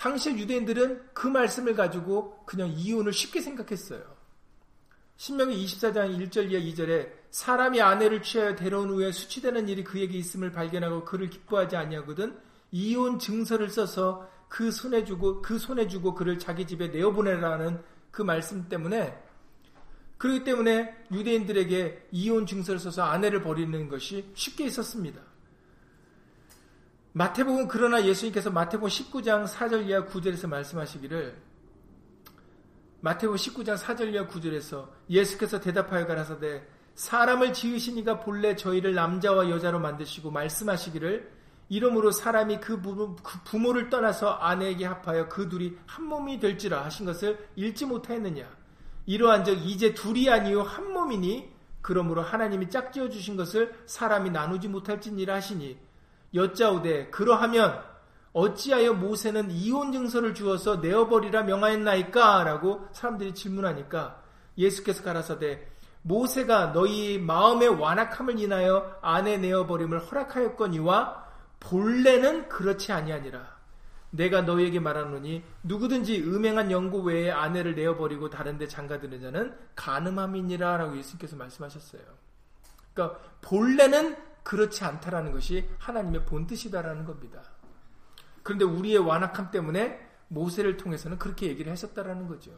당시 0.00 0.30
유대인들은 0.30 1.10
그 1.12 1.26
말씀을 1.26 1.74
가지고 1.74 2.42
그냥 2.46 2.72
이혼을 2.74 3.12
쉽게 3.12 3.42
생각했어요. 3.42 4.02
신명기 5.18 5.62
24장 5.62 6.18
1절 6.18 6.50
이하 6.50 6.62
2절에 6.62 7.10
사람이 7.30 7.82
아내를 7.82 8.22
취하여 8.22 8.56
데려온 8.56 8.88
후에 8.88 9.12
수치되는 9.12 9.68
일이 9.68 9.84
그에게 9.84 10.16
있음을 10.16 10.52
발견하고 10.52 11.04
그를 11.04 11.28
기뻐하지 11.28 11.76
아니하거든 11.76 12.34
이혼 12.70 13.18
증서를 13.18 13.68
써서 13.68 14.26
그 14.48 14.70
손에 14.70 15.04
주고 15.04 15.42
그 15.42 15.58
손에 15.58 15.86
주고 15.86 16.14
그를 16.14 16.38
자기 16.38 16.66
집에 16.66 16.88
내어 16.88 17.12
보내라는 17.12 17.82
그 18.10 18.22
말씀 18.22 18.70
때문에 18.70 19.22
그렇기 20.16 20.44
때문에 20.44 20.96
유대인들에게 21.12 22.08
이혼 22.12 22.46
증서를 22.46 22.80
써서 22.80 23.02
아내를 23.02 23.42
버리는 23.42 23.86
것이 23.90 24.30
쉽게 24.34 24.64
있었습니다. 24.64 25.29
마태복음 27.12 27.66
그러나 27.66 28.04
예수님께서 28.04 28.50
마태복음 28.50 28.88
19장 28.88 29.44
4절 29.44 29.88
이하 29.88 30.06
9절에서 30.06 30.48
말씀하시기를 30.48 31.36
마태복음 33.00 33.36
19장 33.36 33.76
4절 33.76 34.14
이하 34.14 34.28
9절에서 34.28 34.88
예수께서 35.08 35.60
대답하여 35.60 36.06
가라사대 36.06 36.62
사람을 36.94 37.52
지으시니가 37.52 38.20
본래 38.20 38.54
저희를 38.54 38.94
남자와 38.94 39.50
여자로 39.50 39.80
만드시고 39.80 40.30
말씀하시기를 40.30 41.32
이러므로 41.68 42.12
사람이 42.12 42.60
그, 42.60 42.80
그 42.80 43.38
부모 43.44 43.72
를 43.72 43.90
떠나서 43.90 44.30
아내에게 44.34 44.84
합하여 44.84 45.28
그 45.28 45.48
둘이 45.48 45.76
한 45.86 46.04
몸이 46.04 46.38
될지라 46.38 46.84
하신 46.84 47.06
것을 47.06 47.48
읽지 47.56 47.86
못하였느냐? 47.86 48.44
이러한즉 49.06 49.66
이제 49.66 49.94
둘이 49.94 50.28
아니요 50.30 50.62
한 50.62 50.92
몸이니 50.92 51.50
그러므로 51.80 52.22
하나님이 52.22 52.70
짝지어 52.70 53.08
주신 53.08 53.36
것을 53.36 53.74
사람이 53.86 54.30
나누지 54.30 54.68
못할지니라 54.68 55.36
하시니 55.36 55.89
여짜오되 56.34 57.10
그러하면 57.10 57.82
어찌하여 58.32 58.94
모세는 58.94 59.50
이혼 59.50 59.92
증서를 59.92 60.34
주어서 60.34 60.76
내어버리라 60.76 61.42
명하였나이까? 61.42 62.44
라고 62.44 62.86
사람들이 62.92 63.34
질문하니까 63.34 64.22
예수께서 64.56 65.02
가라사대 65.02 65.66
모세가 66.02 66.72
너희 66.72 67.18
마음의 67.18 67.68
완악함을 67.68 68.38
인하여 68.38 68.98
아내 69.02 69.36
내어버림을 69.36 69.98
허락하였거니와 69.98 71.28
본래는 71.60 72.48
그렇지 72.48 72.92
아니하니라. 72.92 73.60
내가 74.10 74.42
너희에게 74.42 74.80
말하노니 74.80 75.42
누구든지 75.62 76.22
음행한 76.22 76.70
연고 76.70 77.00
외에 77.00 77.30
아내를 77.30 77.74
내어버리고 77.74 78.30
다른데 78.30 78.66
장가드는 78.66 79.20
자는 79.20 79.54
가늠함이니라 79.76 80.78
라고 80.78 80.96
예수께서 80.96 81.36
말씀하셨어요. 81.36 82.02
그러니까 82.92 83.20
본래는 83.42 84.16
그렇지 84.42 84.84
않다라는 84.84 85.32
것이 85.32 85.68
하나님의 85.78 86.26
본뜻이다라는 86.26 87.04
겁니다. 87.04 87.42
그런데 88.42 88.64
우리의 88.64 88.98
완악함 88.98 89.50
때문에 89.50 90.08
모세를 90.28 90.76
통해서는 90.76 91.18
그렇게 91.18 91.46
얘기를 91.46 91.70
했었다라는 91.72 92.26
거죠. 92.28 92.52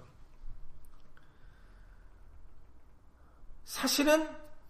사실은 3.64 4.28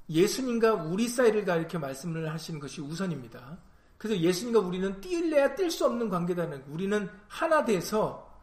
예수님과 0.08 0.74
우리 0.74 1.08
사이를 1.08 1.42
이렇게 1.42 1.78
말씀을 1.78 2.30
하시는 2.30 2.60
것이 2.60 2.80
우선입니다. 2.80 3.58
그래서 3.98 4.20
예수님과 4.20 4.60
우리는 4.60 5.00
뛸래야 5.00 5.54
뛸 5.54 5.70
수 5.70 5.86
없는 5.86 6.08
관계다는 6.08 6.64
우리는 6.68 7.08
하나 7.28 7.64
돼서 7.64 8.40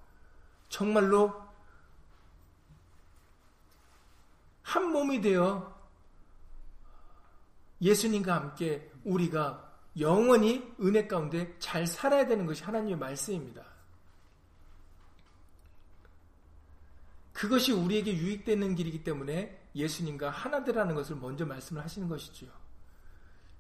정말로 0.70 1.34
한 4.61 4.91
몸이 4.91 5.22
되어 5.22 5.79
예수님과 7.82 8.36
함께 8.36 8.92
우리가 9.04 9.70
영원히 10.00 10.72
은혜 10.82 11.08
가운데 11.08 11.56
잘 11.60 11.88
살아야 11.88 12.28
되는 12.28 12.46
것이 12.46 12.64
하나님의 12.64 12.98
말씀입니다. 12.98 13.64
그것이 17.34 17.72
우리에게 17.72 18.16
유익되는 18.18 18.76
길이기 18.76 19.04
때문에 19.04 19.70
예수님과 19.76 20.30
하나되라는 20.30 20.94
것을 20.96 21.16
먼저 21.16 21.46
말씀을 21.46 21.84
하시는 21.84 22.08
것이지요. 22.10 22.50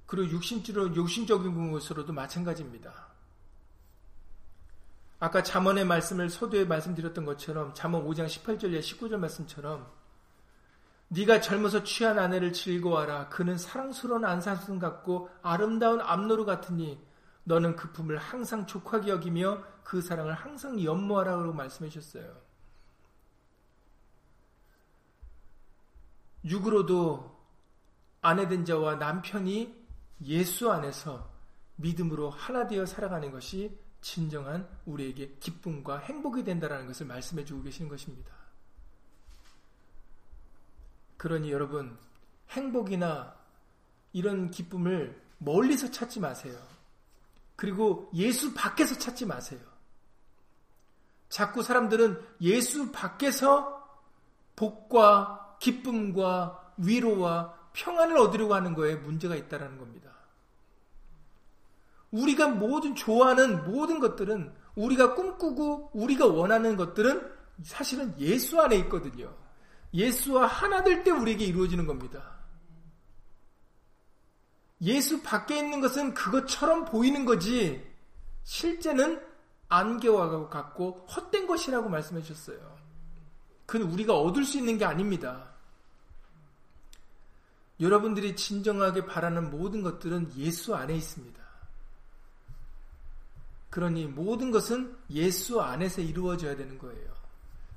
그리고 0.05 0.29
육신적으로, 0.31 0.93
육신적인 0.95 1.71
것으로도 1.71 2.11
마찬가지입니다. 2.11 3.09
아까 5.19 5.43
잠언의 5.43 5.85
말씀을 5.85 6.29
소도에 6.29 6.65
말씀드렸던 6.65 7.25
것처럼 7.25 7.73
잠언 7.73 8.05
5장 8.05 8.25
18절에 8.25 8.79
19절 8.79 9.17
말씀처럼 9.17 9.98
네가 11.09 11.41
젊어서 11.41 11.83
취한 11.83 12.19
아내를 12.19 12.53
즐거워하라. 12.53 13.29
그는 13.29 13.57
사랑스러운 13.57 14.25
안사슴 14.25 14.79
같고 14.79 15.29
아름다운 15.41 16.01
암노루 16.01 16.45
같으니 16.45 17.03
너는 17.43 17.75
그 17.75 17.91
품을 17.91 18.17
항상 18.17 18.65
족하게 18.67 19.09
여기며 19.09 19.63
그 19.83 20.01
사랑을 20.01 20.33
항상 20.33 20.81
연모하라고 20.81 21.51
말씀해 21.53 21.89
주셨어요. 21.89 22.49
육으로도 26.45 27.37
아내된 28.21 28.65
자와 28.65 28.95
남편이 28.95 29.79
예수 30.25 30.71
안에서 30.71 31.29
믿음으로 31.77 32.29
하나 32.29 32.67
되어 32.67 32.85
살아가는 32.85 33.31
것이 33.31 33.77
진정한 34.01 34.67
우리에게 34.85 35.37
기쁨과 35.39 35.99
행복이 35.99 36.43
된다는 36.43 36.87
것을 36.87 37.07
말씀해 37.07 37.45
주고 37.45 37.63
계시는 37.63 37.89
것입니다. 37.89 38.31
그러니 41.19 41.51
여러분, 41.51 41.97
행복이나 42.51 43.35
이런 44.13 44.49
기쁨을 44.49 45.21
멀리서 45.37 45.91
찾지 45.91 46.21
마세요. 46.21 46.57
그리고 47.57 48.09
예수 48.13 48.53
밖에서 48.53 48.97
찾지 48.97 49.25
마세요. 49.25 49.59
자꾸 51.27 51.61
사람들은 51.61 52.25
예수 52.39 52.93
밖에서 52.93 53.85
복과 54.55 55.57
기쁨과 55.59 56.73
위로와 56.77 57.53
평안을 57.73 58.17
얻으려고 58.17 58.55
하는 58.55 58.73
거에 58.73 58.95
문제가 58.95 59.35
있다는 59.35 59.77
겁니다. 59.77 60.11
우리가 62.11 62.47
모든 62.47 62.95
좋아하는 62.95 63.69
모든 63.69 63.99
것들은 63.99 64.53
우리가 64.75 65.15
꿈꾸고 65.15 65.91
우리가 65.93 66.27
원하는 66.27 66.77
것들은 66.77 67.29
사실은 67.61 68.17
예수 68.19 68.61
안에 68.61 68.77
있거든요. 68.77 69.48
예수와 69.93 70.45
하나 70.45 70.83
될 70.83 71.03
때 71.03 71.11
우리에게 71.11 71.45
이루어지는 71.45 71.85
겁니다. 71.85 72.37
예수 74.81 75.21
밖에 75.21 75.57
있는 75.57 75.81
것은 75.81 76.13
그것처럼 76.13 76.85
보이는 76.85 77.25
거지, 77.25 77.85
실제는 78.43 79.21
안개와 79.67 80.49
같고 80.49 81.05
헛된 81.07 81.47
것이라고 81.47 81.89
말씀해 81.89 82.21
주셨어요. 82.21 82.77
그건 83.65 83.91
우리가 83.91 84.17
얻을 84.17 84.45
수 84.45 84.57
있는 84.57 84.77
게 84.77 84.85
아닙니다. 84.85 85.49
여러분들이 87.79 88.35
진정하게 88.35 89.05
바라는 89.05 89.51
모든 89.51 89.81
것들은 89.83 90.33
예수 90.37 90.75
안에 90.75 90.95
있습니다. 90.95 91.39
그러니 93.69 94.07
모든 94.07 94.51
것은 94.51 94.97
예수 95.11 95.61
안에서 95.61 96.01
이루어져야 96.01 96.55
되는 96.55 96.77
거예요. 96.79 97.13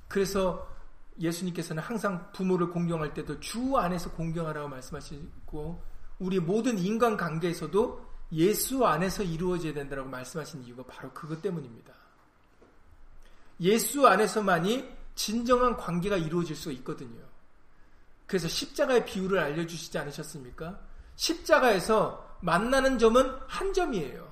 그래서 0.07 0.72
예수님께서는 1.19 1.81
항상 1.81 2.31
부모를 2.31 2.69
공경할 2.69 3.13
때도 3.13 3.39
주 3.39 3.77
안에서 3.77 4.11
공경하라고 4.11 4.67
말씀하시고 4.67 5.83
우리 6.19 6.39
모든 6.39 6.77
인간 6.77 7.17
관계에서도 7.17 8.13
예수 8.33 8.85
안에서 8.85 9.23
이루어져야 9.23 9.73
된다고 9.73 10.09
말씀하신 10.09 10.63
이유가 10.63 10.83
바로 10.87 11.11
그것 11.13 11.41
때문입니다. 11.41 11.93
예수 13.61 14.07
안에서만이 14.07 14.89
진정한 15.15 15.77
관계가 15.77 16.17
이루어질 16.17 16.55
수 16.55 16.71
있거든요. 16.71 17.21
그래서 18.25 18.47
십자가의 18.47 19.05
비유를 19.05 19.37
알려주시지 19.37 19.97
않으셨습니까? 19.97 20.79
십자가에서 21.15 22.37
만나는 22.41 22.97
점은 22.97 23.31
한 23.47 23.73
점이에요. 23.73 24.31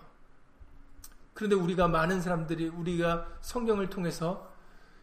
그런데 1.34 1.56
우리가 1.56 1.88
많은 1.88 2.22
사람들이 2.22 2.68
우리가 2.70 3.28
성경을 3.42 3.90
통해서 3.90 4.52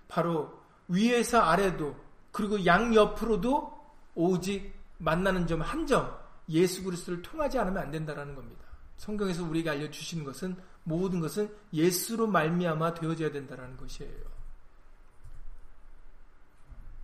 바로 0.09 0.58
위에서 0.89 1.41
아래도 1.41 1.97
그리고 2.33 2.65
양옆으로도 2.65 3.79
오직 4.15 4.73
만나는 4.99 5.47
점 5.47 5.63
한 5.63 5.87
점 5.87 6.19
예수 6.51 6.83
그리스도를 6.83 7.23
통하지 7.23 7.59
않으면 7.59 7.83
안 7.83 7.91
된다라는 7.91 8.35
겁니다. 8.35 8.65
성경에서 8.97 9.45
우리에게 9.45 9.71
알려 9.71 9.91
주시는 9.91 10.25
것은 10.25 10.57
모든 10.83 11.21
것은 11.21 11.55
예수로 11.73 12.27
말미암아 12.27 12.95
되어져야 12.95 13.31
된다라는 13.31 13.77
것이에요. 13.77 14.39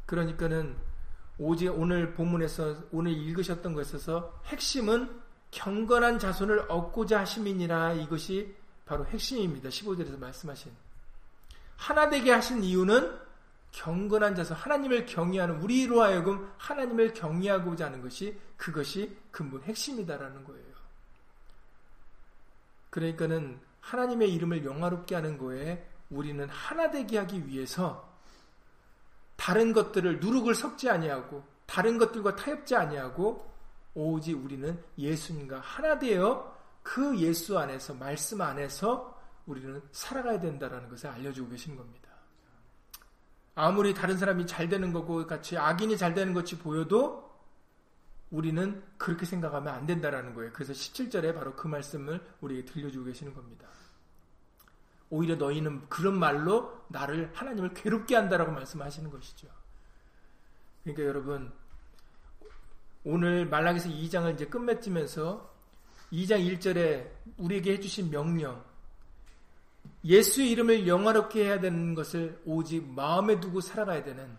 그러니까는 0.07 0.77
오직 1.39 1.69
오늘 1.69 2.15
본문에서 2.15 2.85
오늘 2.93 3.13
읽으셨던 3.13 3.75
것에서 3.75 4.41
핵심은 4.47 5.21
경건한 5.51 6.19
자손을 6.19 6.71
얻고자 6.71 7.21
하심이니라 7.21 7.95
이것이 7.95 8.55
바로 8.87 9.07
핵심입니다. 9.07 9.69
15절에서 9.69 10.19
말씀하신 10.19 10.73
하나 11.77 12.09
되게 12.09 12.31
하신 12.33 12.63
이유는 12.63 13.24
경건한 13.75 14.37
자서 14.37 14.55
하나님을 14.55 15.05
경외하는 15.05 15.61
우리로 15.61 16.01
하여금 16.01 16.49
하나님을 16.59 17.13
경외하고자 17.13 17.87
하는 17.87 18.03
것이 18.03 18.39
그것이 18.57 19.17
근본 19.33 19.63
핵심이다라는 19.63 20.45
거예요. 20.45 20.75
그러니까는 22.91 23.61
하나님의 23.81 24.33
이름을 24.33 24.65
영화롭게 24.65 25.17
하는 25.17 25.37
거에 25.37 25.85
우리는 26.09 26.49
하나 26.49 26.91
되게 26.91 27.19
하기 27.19 27.49
위해서 27.49 28.09
다른 29.37 29.73
것들을 29.73 30.21
누룩을 30.21 30.55
섞지 30.55 30.89
아니하고 30.89 31.45
다른 31.67 31.99
것들과 31.99 32.37
타협지 32.37 32.77
아니하고 32.77 33.53
오직 33.95 34.35
우리는 34.35 34.81
예수님과 34.97 35.59
하나 35.59 35.99
되어 35.99 36.57
그 36.85 37.19
예수 37.19 37.59
안에서 37.59 37.95
말씀 37.95 38.41
안에서 38.41 39.21
우리는 39.47 39.83
살아가야 39.91 40.39
된다라는 40.39 40.89
것을 40.89 41.11
알려주고 41.11 41.51
계신 41.51 41.75
겁니다. 41.75 42.04
아무리 43.55 43.95
다른 43.95 44.17
사람이 44.17 44.47
잘 44.47 44.69
되는 44.69 44.93
거고 44.93 45.27
같이 45.27 45.57
악인이 45.57 45.97
잘 45.97 46.15
되는 46.15 46.33
것이 46.35 46.59
보여도 46.59 47.25
우리는 48.31 48.83
그렇게 48.99 49.25
생각하면 49.27 49.73
안 49.73 49.87
된다라는 49.87 50.35
거예요. 50.35 50.53
그래서 50.53 50.73
17절에 50.73 51.35
바로 51.35 51.55
그 51.55 51.69
말씀을 51.69 52.21
우리에게 52.41 52.65
들려주고 52.65 53.05
계시는 53.05 53.33
겁니다. 53.33 53.69
오히려 55.11 55.37
너희는 55.37 55.89
그런 55.89 56.19
말로 56.19 56.85
나를 56.89 57.31
하나님을 57.35 57.75
괴롭게 57.75 58.17
한다라고 58.17 58.51
말씀하시는 58.51 59.11
것이죠. 59.11 59.47
그러니까 60.83 61.05
여러분 61.05 61.53
오늘 63.05 63.47
말라기서 63.47 63.91
2장을 63.91 64.35
이제 64.35 64.47
끝맺으면서 64.47 65.55
2장 66.13 66.59
1절에 66.59 67.09
우리에게 67.37 67.75
해주신 67.75 68.11
명령 68.11 68.65
예수의 70.05 70.51
이름을 70.51 70.87
영화롭게 70.87 71.45
해야 71.45 71.61
되는 71.61 71.95
것을 71.95 72.41
오직 72.45 72.87
마음에 72.87 73.41
두고 73.41 73.61
살아가야 73.61 74.05
되는 74.05 74.37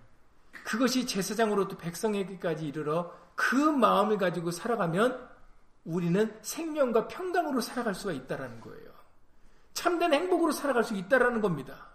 그것이 0.64 1.06
제사장으로부터 1.06 1.78
백성에게까지 1.78 2.68
이르러 2.68 3.12
그 3.36 3.56
마음을 3.56 4.18
가지고 4.18 4.52
살아가면 4.52 5.28
우리는 5.84 6.36
생명과 6.42 7.08
평강으로 7.08 7.62
살아갈 7.62 7.94
수가 7.94 8.14
있다라는 8.14 8.62
거예요. 8.62 8.96
참된 9.74 10.14
행복으로 10.14 10.52
살아갈 10.52 10.84
수 10.84 10.96
있다라는 10.96 11.42
겁니다. 11.42 11.88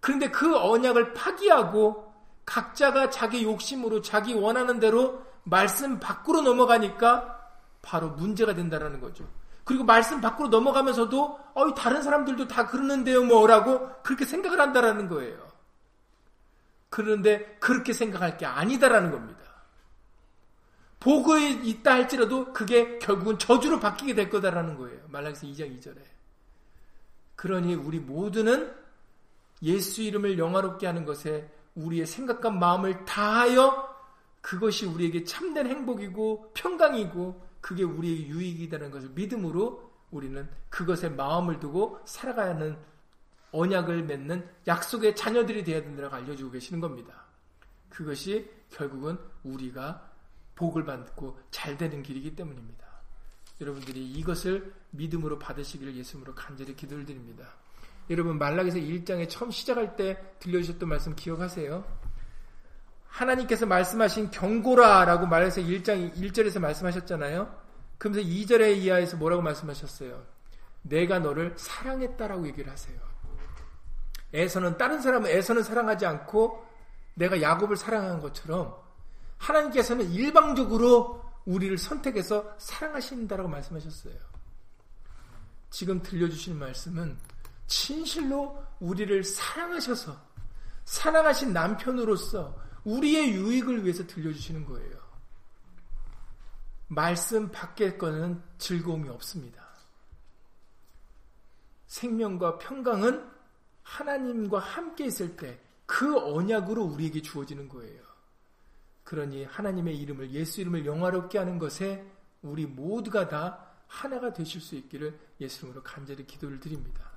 그런데 0.00 0.30
그 0.30 0.56
언약을 0.56 1.14
파기하고 1.14 2.12
각자가 2.44 3.08
자기 3.10 3.44
욕심으로 3.44 4.02
자기 4.02 4.34
원하는 4.34 4.80
대로 4.80 5.22
말씀 5.44 6.00
밖으로 6.00 6.42
넘어가니까 6.42 7.50
바로 7.80 8.10
문제가 8.10 8.54
된다라는 8.54 9.00
거죠. 9.00 9.26
그리고 9.64 9.84
말씀 9.84 10.20
밖으로 10.20 10.48
넘어가면서도 10.48 11.40
어 11.54 11.74
다른 11.74 12.02
사람들도 12.02 12.48
다 12.48 12.66
그러는데요 12.66 13.24
뭐라고 13.24 14.02
그렇게 14.02 14.24
생각을 14.24 14.60
한다라는 14.60 15.08
거예요. 15.08 15.48
그런데 16.88 17.56
그렇게 17.58 17.92
생각할 17.92 18.36
게 18.36 18.44
아니다라는 18.44 19.10
겁니다. 19.10 19.40
복이 21.00 21.68
있다 21.68 21.94
할지라도 21.94 22.52
그게 22.52 22.98
결국은 22.98 23.38
저주로 23.38 23.80
바뀌게 23.80 24.14
될 24.14 24.30
거다라는 24.30 24.76
거예요. 24.76 25.00
말라기서 25.08 25.46
2장 25.48 25.80
2절에. 25.80 25.98
그러니 27.34 27.74
우리 27.74 27.98
모두는 27.98 28.72
예수 29.62 30.02
이름을 30.02 30.38
영화롭게 30.38 30.86
하는 30.86 31.04
것에 31.04 31.50
우리의 31.74 32.06
생각과 32.06 32.50
마음을 32.50 33.04
다하여 33.04 33.92
그것이 34.40 34.86
우리에게 34.86 35.24
참된 35.24 35.66
행복이고 35.66 36.52
평강이고 36.54 37.51
그게 37.62 37.84
우리에게 37.84 38.26
유익이라는 38.26 38.90
것을 38.90 39.08
믿음으로 39.10 39.90
우리는 40.10 40.46
그것에 40.68 41.08
마음을 41.08 41.58
두고 41.58 42.00
살아가야 42.04 42.50
하는 42.50 42.76
언약을 43.52 44.02
맺는 44.04 44.46
약속의 44.66 45.16
자녀들이 45.16 45.64
되어야 45.64 45.82
된다고 45.82 46.14
알려주고 46.14 46.50
계시는 46.50 46.80
겁니다. 46.80 47.24
그것이 47.88 48.50
결국은 48.70 49.18
우리가 49.44 50.10
복을 50.54 50.84
받고 50.84 51.38
잘 51.50 51.78
되는 51.78 52.02
길이기 52.02 52.34
때문입니다. 52.34 52.86
여러분들이 53.60 54.04
이것을 54.10 54.74
믿음으로 54.90 55.38
받으시기를 55.38 55.96
예수님으로 55.96 56.34
간절히 56.34 56.74
기도를 56.74 57.06
드립니다. 57.06 57.54
여러분 58.10 58.38
말락에서 58.38 58.78
1장에 58.78 59.28
처음 59.28 59.50
시작할 59.50 59.96
때 59.96 60.34
들려주셨던 60.40 60.88
말씀 60.88 61.14
기억하세요? 61.14 62.01
하나님께서 63.12 63.66
말씀하신 63.66 64.30
경고라라고 64.30 65.26
말해서 65.26 65.60
1장 65.60 66.14
1절에서 66.16 66.58
말씀하셨잖아요. 66.60 67.62
그러면서 67.98 68.26
2절에 68.26 68.78
이하에서 68.78 69.18
뭐라고 69.18 69.42
말씀하셨어요? 69.42 70.24
내가 70.82 71.18
너를 71.18 71.54
사랑했다라고 71.56 72.46
얘기를 72.48 72.72
하세요. 72.72 72.98
에서는 74.32 74.78
다른 74.78 75.02
사람은 75.02 75.30
에서는 75.30 75.62
사랑하지 75.62 76.06
않고 76.06 76.66
내가 77.14 77.40
야곱을 77.42 77.76
사랑한 77.76 78.20
것처럼 78.20 78.74
하나님께서는 79.36 80.10
일방적으로 80.10 81.22
우리를 81.44 81.76
선택해서 81.76 82.54
사랑하신다라고 82.56 83.48
말씀하셨어요. 83.48 84.14
지금 85.68 86.02
들려주신 86.02 86.58
말씀은 86.58 87.18
진실로 87.66 88.64
우리를 88.80 89.22
사랑하셔서 89.22 90.16
사랑하신 90.86 91.52
남편으로서 91.52 92.62
우리의 92.84 93.32
유익을 93.32 93.84
위해서 93.84 94.06
들려주시는 94.06 94.64
거예요. 94.64 95.02
말씀 96.88 97.50
밖의 97.50 97.98
거는 97.98 98.42
즐거움이 98.58 99.08
없습니다. 99.08 99.62
생명과 101.86 102.58
평강은 102.58 103.30
하나님과 103.82 104.58
함께 104.58 105.06
있을 105.06 105.36
때 105.36 105.72
그 105.92 106.16
언약으로 106.18 106.84
우리에게 106.84 107.20
주어지는 107.20 107.68
거예요. 107.68 108.02
그러니 109.04 109.44
하나님의 109.44 109.98
이름을 109.98 110.30
예수 110.30 110.62
이름을 110.62 110.86
영화롭게 110.86 111.36
하는 111.36 111.58
것에 111.58 112.10
우리 112.40 112.64
모두가 112.64 113.28
다 113.28 113.66
하나가 113.86 114.32
되실 114.32 114.62
수 114.62 114.74
있기를 114.74 115.18
예수 115.40 115.66
이름으로 115.66 115.82
간절히 115.82 116.26
기도를 116.26 116.60
드립니다. 116.60 117.10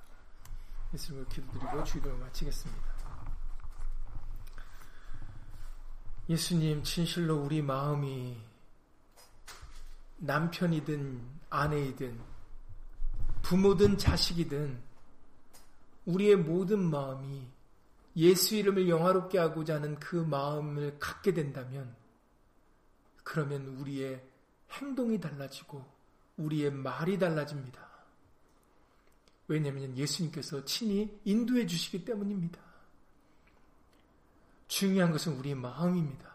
예수 0.92 1.12
이름으로 1.12 1.28
기도드리고 1.30 1.84
주기도를 1.84 2.18
마치겠습니다. 2.18 2.95
예수님, 6.28 6.82
진실로 6.82 7.36
우리 7.36 7.62
마음이 7.62 8.36
남편이든 10.18 11.20
아내이든 11.50 12.18
부모든 13.42 13.96
자식이든 13.96 14.82
우리의 16.06 16.36
모든 16.36 16.80
마음이 16.80 17.46
예수 18.16 18.56
이름을 18.56 18.88
영화롭게 18.88 19.38
하고자 19.38 19.76
하는 19.76 19.94
그 20.00 20.16
마음을 20.16 20.98
갖게 20.98 21.32
된다면 21.32 21.94
그러면 23.22 23.66
우리의 23.78 24.24
행동이 24.72 25.20
달라지고 25.20 25.84
우리의 26.38 26.72
말이 26.72 27.18
달라집니다. 27.18 27.86
왜냐하면 29.48 29.96
예수님께서 29.96 30.64
친히 30.64 31.20
인도해 31.24 31.66
주시기 31.66 32.04
때문입니다. 32.04 32.65
중요한 34.68 35.12
것은 35.12 35.34
우리의 35.34 35.54
마음입니다. 35.54 36.34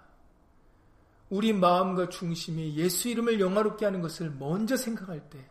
우리 1.30 1.54
마음과 1.54 2.10
중심이 2.10 2.76
예수 2.76 3.08
이름을 3.08 3.40
영화롭게 3.40 3.86
하는 3.86 4.02
것을 4.02 4.32
먼저 4.32 4.76
생각할 4.76 5.30
때, 5.30 5.50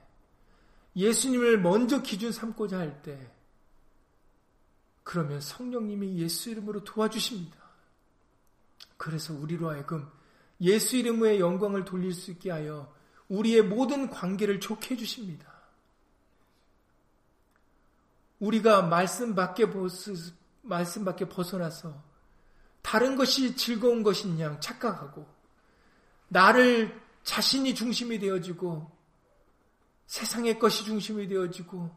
예수님을 0.97 1.61
먼저 1.61 2.03
기준 2.03 2.33
삼고자 2.33 2.78
할 2.78 3.03
때, 3.03 3.33
그러면 5.03 5.41
성령님이 5.41 6.18
예수 6.18 6.51
이름으로 6.51 6.85
도와주십니다. 6.85 7.59
그래서 8.97 9.33
우리로 9.33 9.70
하여금 9.70 10.09
예수 10.61 10.97
이름의 10.97 11.41
영광을 11.41 11.85
돌릴 11.85 12.12
수 12.12 12.31
있게 12.31 12.51
하여 12.51 12.95
우리의 13.28 13.62
모든 13.62 14.11
관계를 14.11 14.61
좋게 14.61 14.95
해주십니다. 14.95 15.51
우리가 18.41 18.83
말씀 18.83 19.35
밖에 19.35 19.68
벗어나서 21.28 22.09
다른 22.83 23.16
것이 23.16 23.57
즐거운 23.57 24.03
양 24.41 24.61
착각하고 24.61 25.26
나를 26.28 27.01
자신이 27.22 27.74
중심이 27.74 28.18
되어지고 28.18 28.91
세상의 30.07 30.59
것이 30.59 30.85
중심이 30.85 31.28
되어지고 31.28 31.91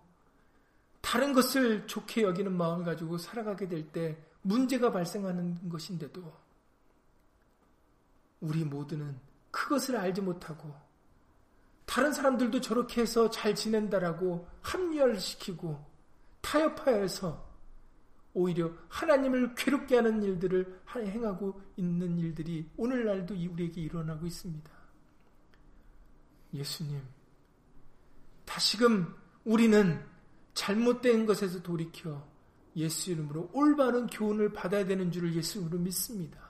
다른 1.02 1.34
것을 1.34 1.88
좋게 1.88 2.24
여기는 2.24 2.56
마음을 2.56 2.86
가지고 2.86 3.18
살아가게 3.18 3.68
될 3.68 3.92
때 3.92 4.18
문제가 4.44 4.92
발생하는 4.92 5.70
것인데도 5.70 6.22
우리 8.42 8.64
모두는 8.64 9.20
그것을 9.52 9.96
알지 9.96 10.22
못하고 10.22 10.74
다른 11.86 12.12
사람들도 12.12 12.62
저렇게 12.62 13.02
해서 13.02 13.30
잘 13.30 13.56
지낸다라고 13.56 14.48
합리화시키고 14.62 15.84
타협하여서 16.42 17.53
오히려 18.34 18.72
하나님을 18.90 19.56
괴롭게 19.56 19.96
하는 19.98 20.24
일들을 20.24 20.82
행하고 20.96 21.62
있는 21.78 22.18
일들이 22.18 22.70
오늘날도 22.78 23.36
우리에게 23.36 23.82
일어나고 23.82 24.26
있습니다. 24.26 24.72
예수님, 26.54 27.02
다시금 28.46 29.14
우리는 29.44 30.04
잘못된 30.54 31.26
것에서 31.26 31.62
돌이켜 31.62 32.28
예수 32.76 33.12
이름으로 33.12 33.50
올바른 33.54 34.08
교훈을 34.08 34.54
받아야 34.54 34.86
되는 34.86 35.12
줄을 35.12 35.34
예수 35.36 35.60
이름으로 35.60 35.80
믿습니다. 35.80 36.42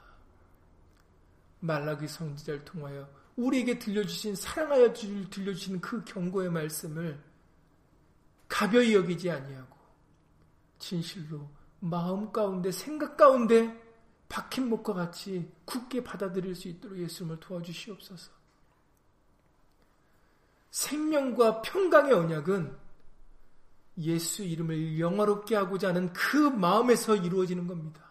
말라기 1.60 2.08
성지자를 2.08 2.66
통하여 2.66 3.10
우리에게 3.36 3.80
들려주신 3.80 4.36
사랑하여 4.36 4.94
들려주신 4.94 5.82
그 5.82 6.04
경고의 6.04 6.52
말씀을 6.52 7.22
가벼이 8.48 8.94
여기지 8.94 9.32
아니하고 9.32 9.78
진실로 10.78 11.50
마음 11.84 12.32
가운데 12.32 12.72
생각 12.72 13.18
가운데 13.18 13.78
박힌 14.30 14.70
목과 14.70 14.94
같이 14.94 15.52
굳게 15.66 16.02
받아들일 16.02 16.56
수 16.56 16.70
있도록 16.70 16.98
예수님을 16.98 17.42
도와주시옵소서. 17.42 18.32
생명과 20.72 21.62
평강의 21.62 22.14
언약은 22.14 22.78
예수 23.98 24.44
이름을 24.44 24.98
영화롭게 24.98 25.58
하고자 25.58 25.90
하는 25.90 26.14
그 26.14 26.38
마음에서 26.38 27.18
이루어지는 27.18 27.68
겁니다. 27.68 28.02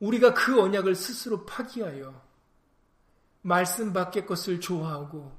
우리가 0.00 0.34
그 0.34 0.60
언약을 0.60 0.94
스스로 0.94 1.46
파기하여 1.46 2.22
말씀 3.40 3.94
밖의 3.94 4.26
것을 4.26 4.60
좋아하고 4.60 5.32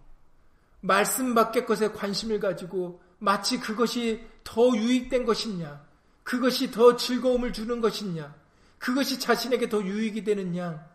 말씀 0.81 1.35
밖의 1.35 1.67
것에 1.67 1.91
관심을 1.91 2.39
가지고 2.39 2.99
마치 3.19 3.59
그것이 3.59 4.27
더 4.47 4.73
유익된 4.73 5.25
것이냐, 5.25 5.85
그것이 6.23 6.71
더 6.71 6.95
즐거움을 6.95 7.51
주는 7.51 7.81
것이냐, 7.81 8.33
그것이 8.79 9.19
자신에게 9.19 9.67
더 9.67 9.83
유익이 9.83 10.23
되느냐, 10.23 10.89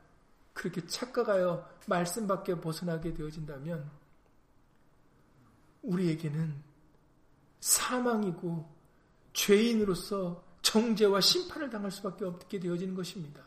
그렇게 0.54 0.86
착각하여 0.86 1.70
말씀 1.86 2.26
밖에 2.26 2.58
벗어나게 2.58 3.12
되어진다면 3.12 3.90
우리에게는 5.82 6.54
사망이고 7.60 8.74
죄인으로서 9.34 10.42
정죄와 10.62 11.20
심판을 11.20 11.68
당할 11.68 11.90
수밖에 11.90 12.24
없게 12.24 12.58
되어지는 12.58 12.94
것입니다. 12.94 13.42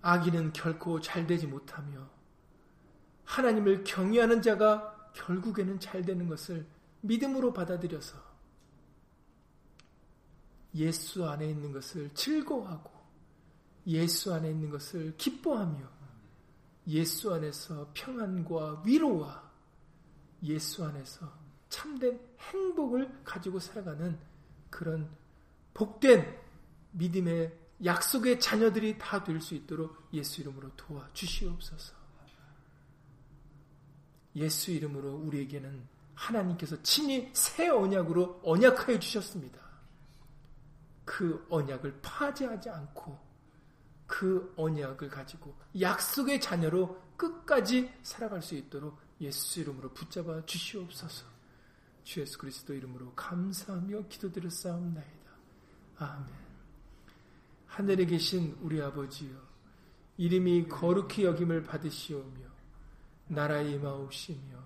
악인은 0.00 0.54
결코 0.54 0.98
잘 1.02 1.26
되지 1.26 1.46
못하며 1.46 2.08
하나님을 3.24 3.84
경외하는 3.84 4.40
자가 4.40 5.10
결국에는 5.12 5.78
잘 5.78 6.02
되는 6.02 6.26
것을 6.26 6.66
믿음으로 7.06 7.52
받아들여서 7.52 8.16
예수 10.74 11.26
안에 11.26 11.48
있는 11.48 11.72
것을 11.72 12.12
즐거워하고 12.14 12.90
예수 13.86 14.34
안에 14.34 14.50
있는 14.50 14.70
것을 14.70 15.16
기뻐하며 15.16 15.88
예수 16.88 17.32
안에서 17.34 17.90
평안과 17.94 18.82
위로와 18.84 19.50
예수 20.42 20.84
안에서 20.84 21.32
참된 21.68 22.20
행복을 22.38 23.24
가지고 23.24 23.58
살아가는 23.58 24.18
그런 24.70 25.10
복된 25.74 26.38
믿음의 26.92 27.58
약속의 27.84 28.40
자녀들이 28.40 28.96
다 28.98 29.22
될 29.22 29.40
수 29.40 29.54
있도록 29.54 30.08
예수 30.12 30.40
이름으로 30.40 30.70
도와 30.76 31.08
주시옵소서. 31.12 31.94
예수 34.36 34.70
이름으로 34.70 35.14
우리에게는 35.16 35.86
하나님께서 36.16 36.82
친히 36.82 37.30
새 37.32 37.68
언약으로 37.68 38.40
언약하여 38.42 38.98
주셨습니다. 38.98 39.60
그 41.04 41.46
언약을 41.48 42.00
파괴하지 42.02 42.68
않고 42.68 43.16
그 44.06 44.52
언약을 44.56 45.08
가지고 45.08 45.54
약속의 45.80 46.40
자녀로 46.40 47.00
끝까지 47.16 47.92
살아갈 48.02 48.42
수 48.42 48.54
있도록 48.54 48.98
예수 49.20 49.60
이름으로 49.60 49.92
붙잡아 49.92 50.44
주시옵소서. 50.44 51.26
주 52.04 52.20
예수 52.20 52.38
그리스도 52.38 52.74
이름으로 52.74 53.14
감사하며 53.14 54.08
기도드렸사옵나이다. 54.08 55.30
아멘. 55.98 56.28
하늘에 57.66 58.06
계신 58.06 58.56
우리 58.62 58.80
아버지여 58.80 59.34
이름이 60.16 60.68
거룩히 60.68 61.24
여김을 61.24 61.64
받으시오며 61.64 62.46
나라의 63.28 63.72
임하옵시며 63.74 64.65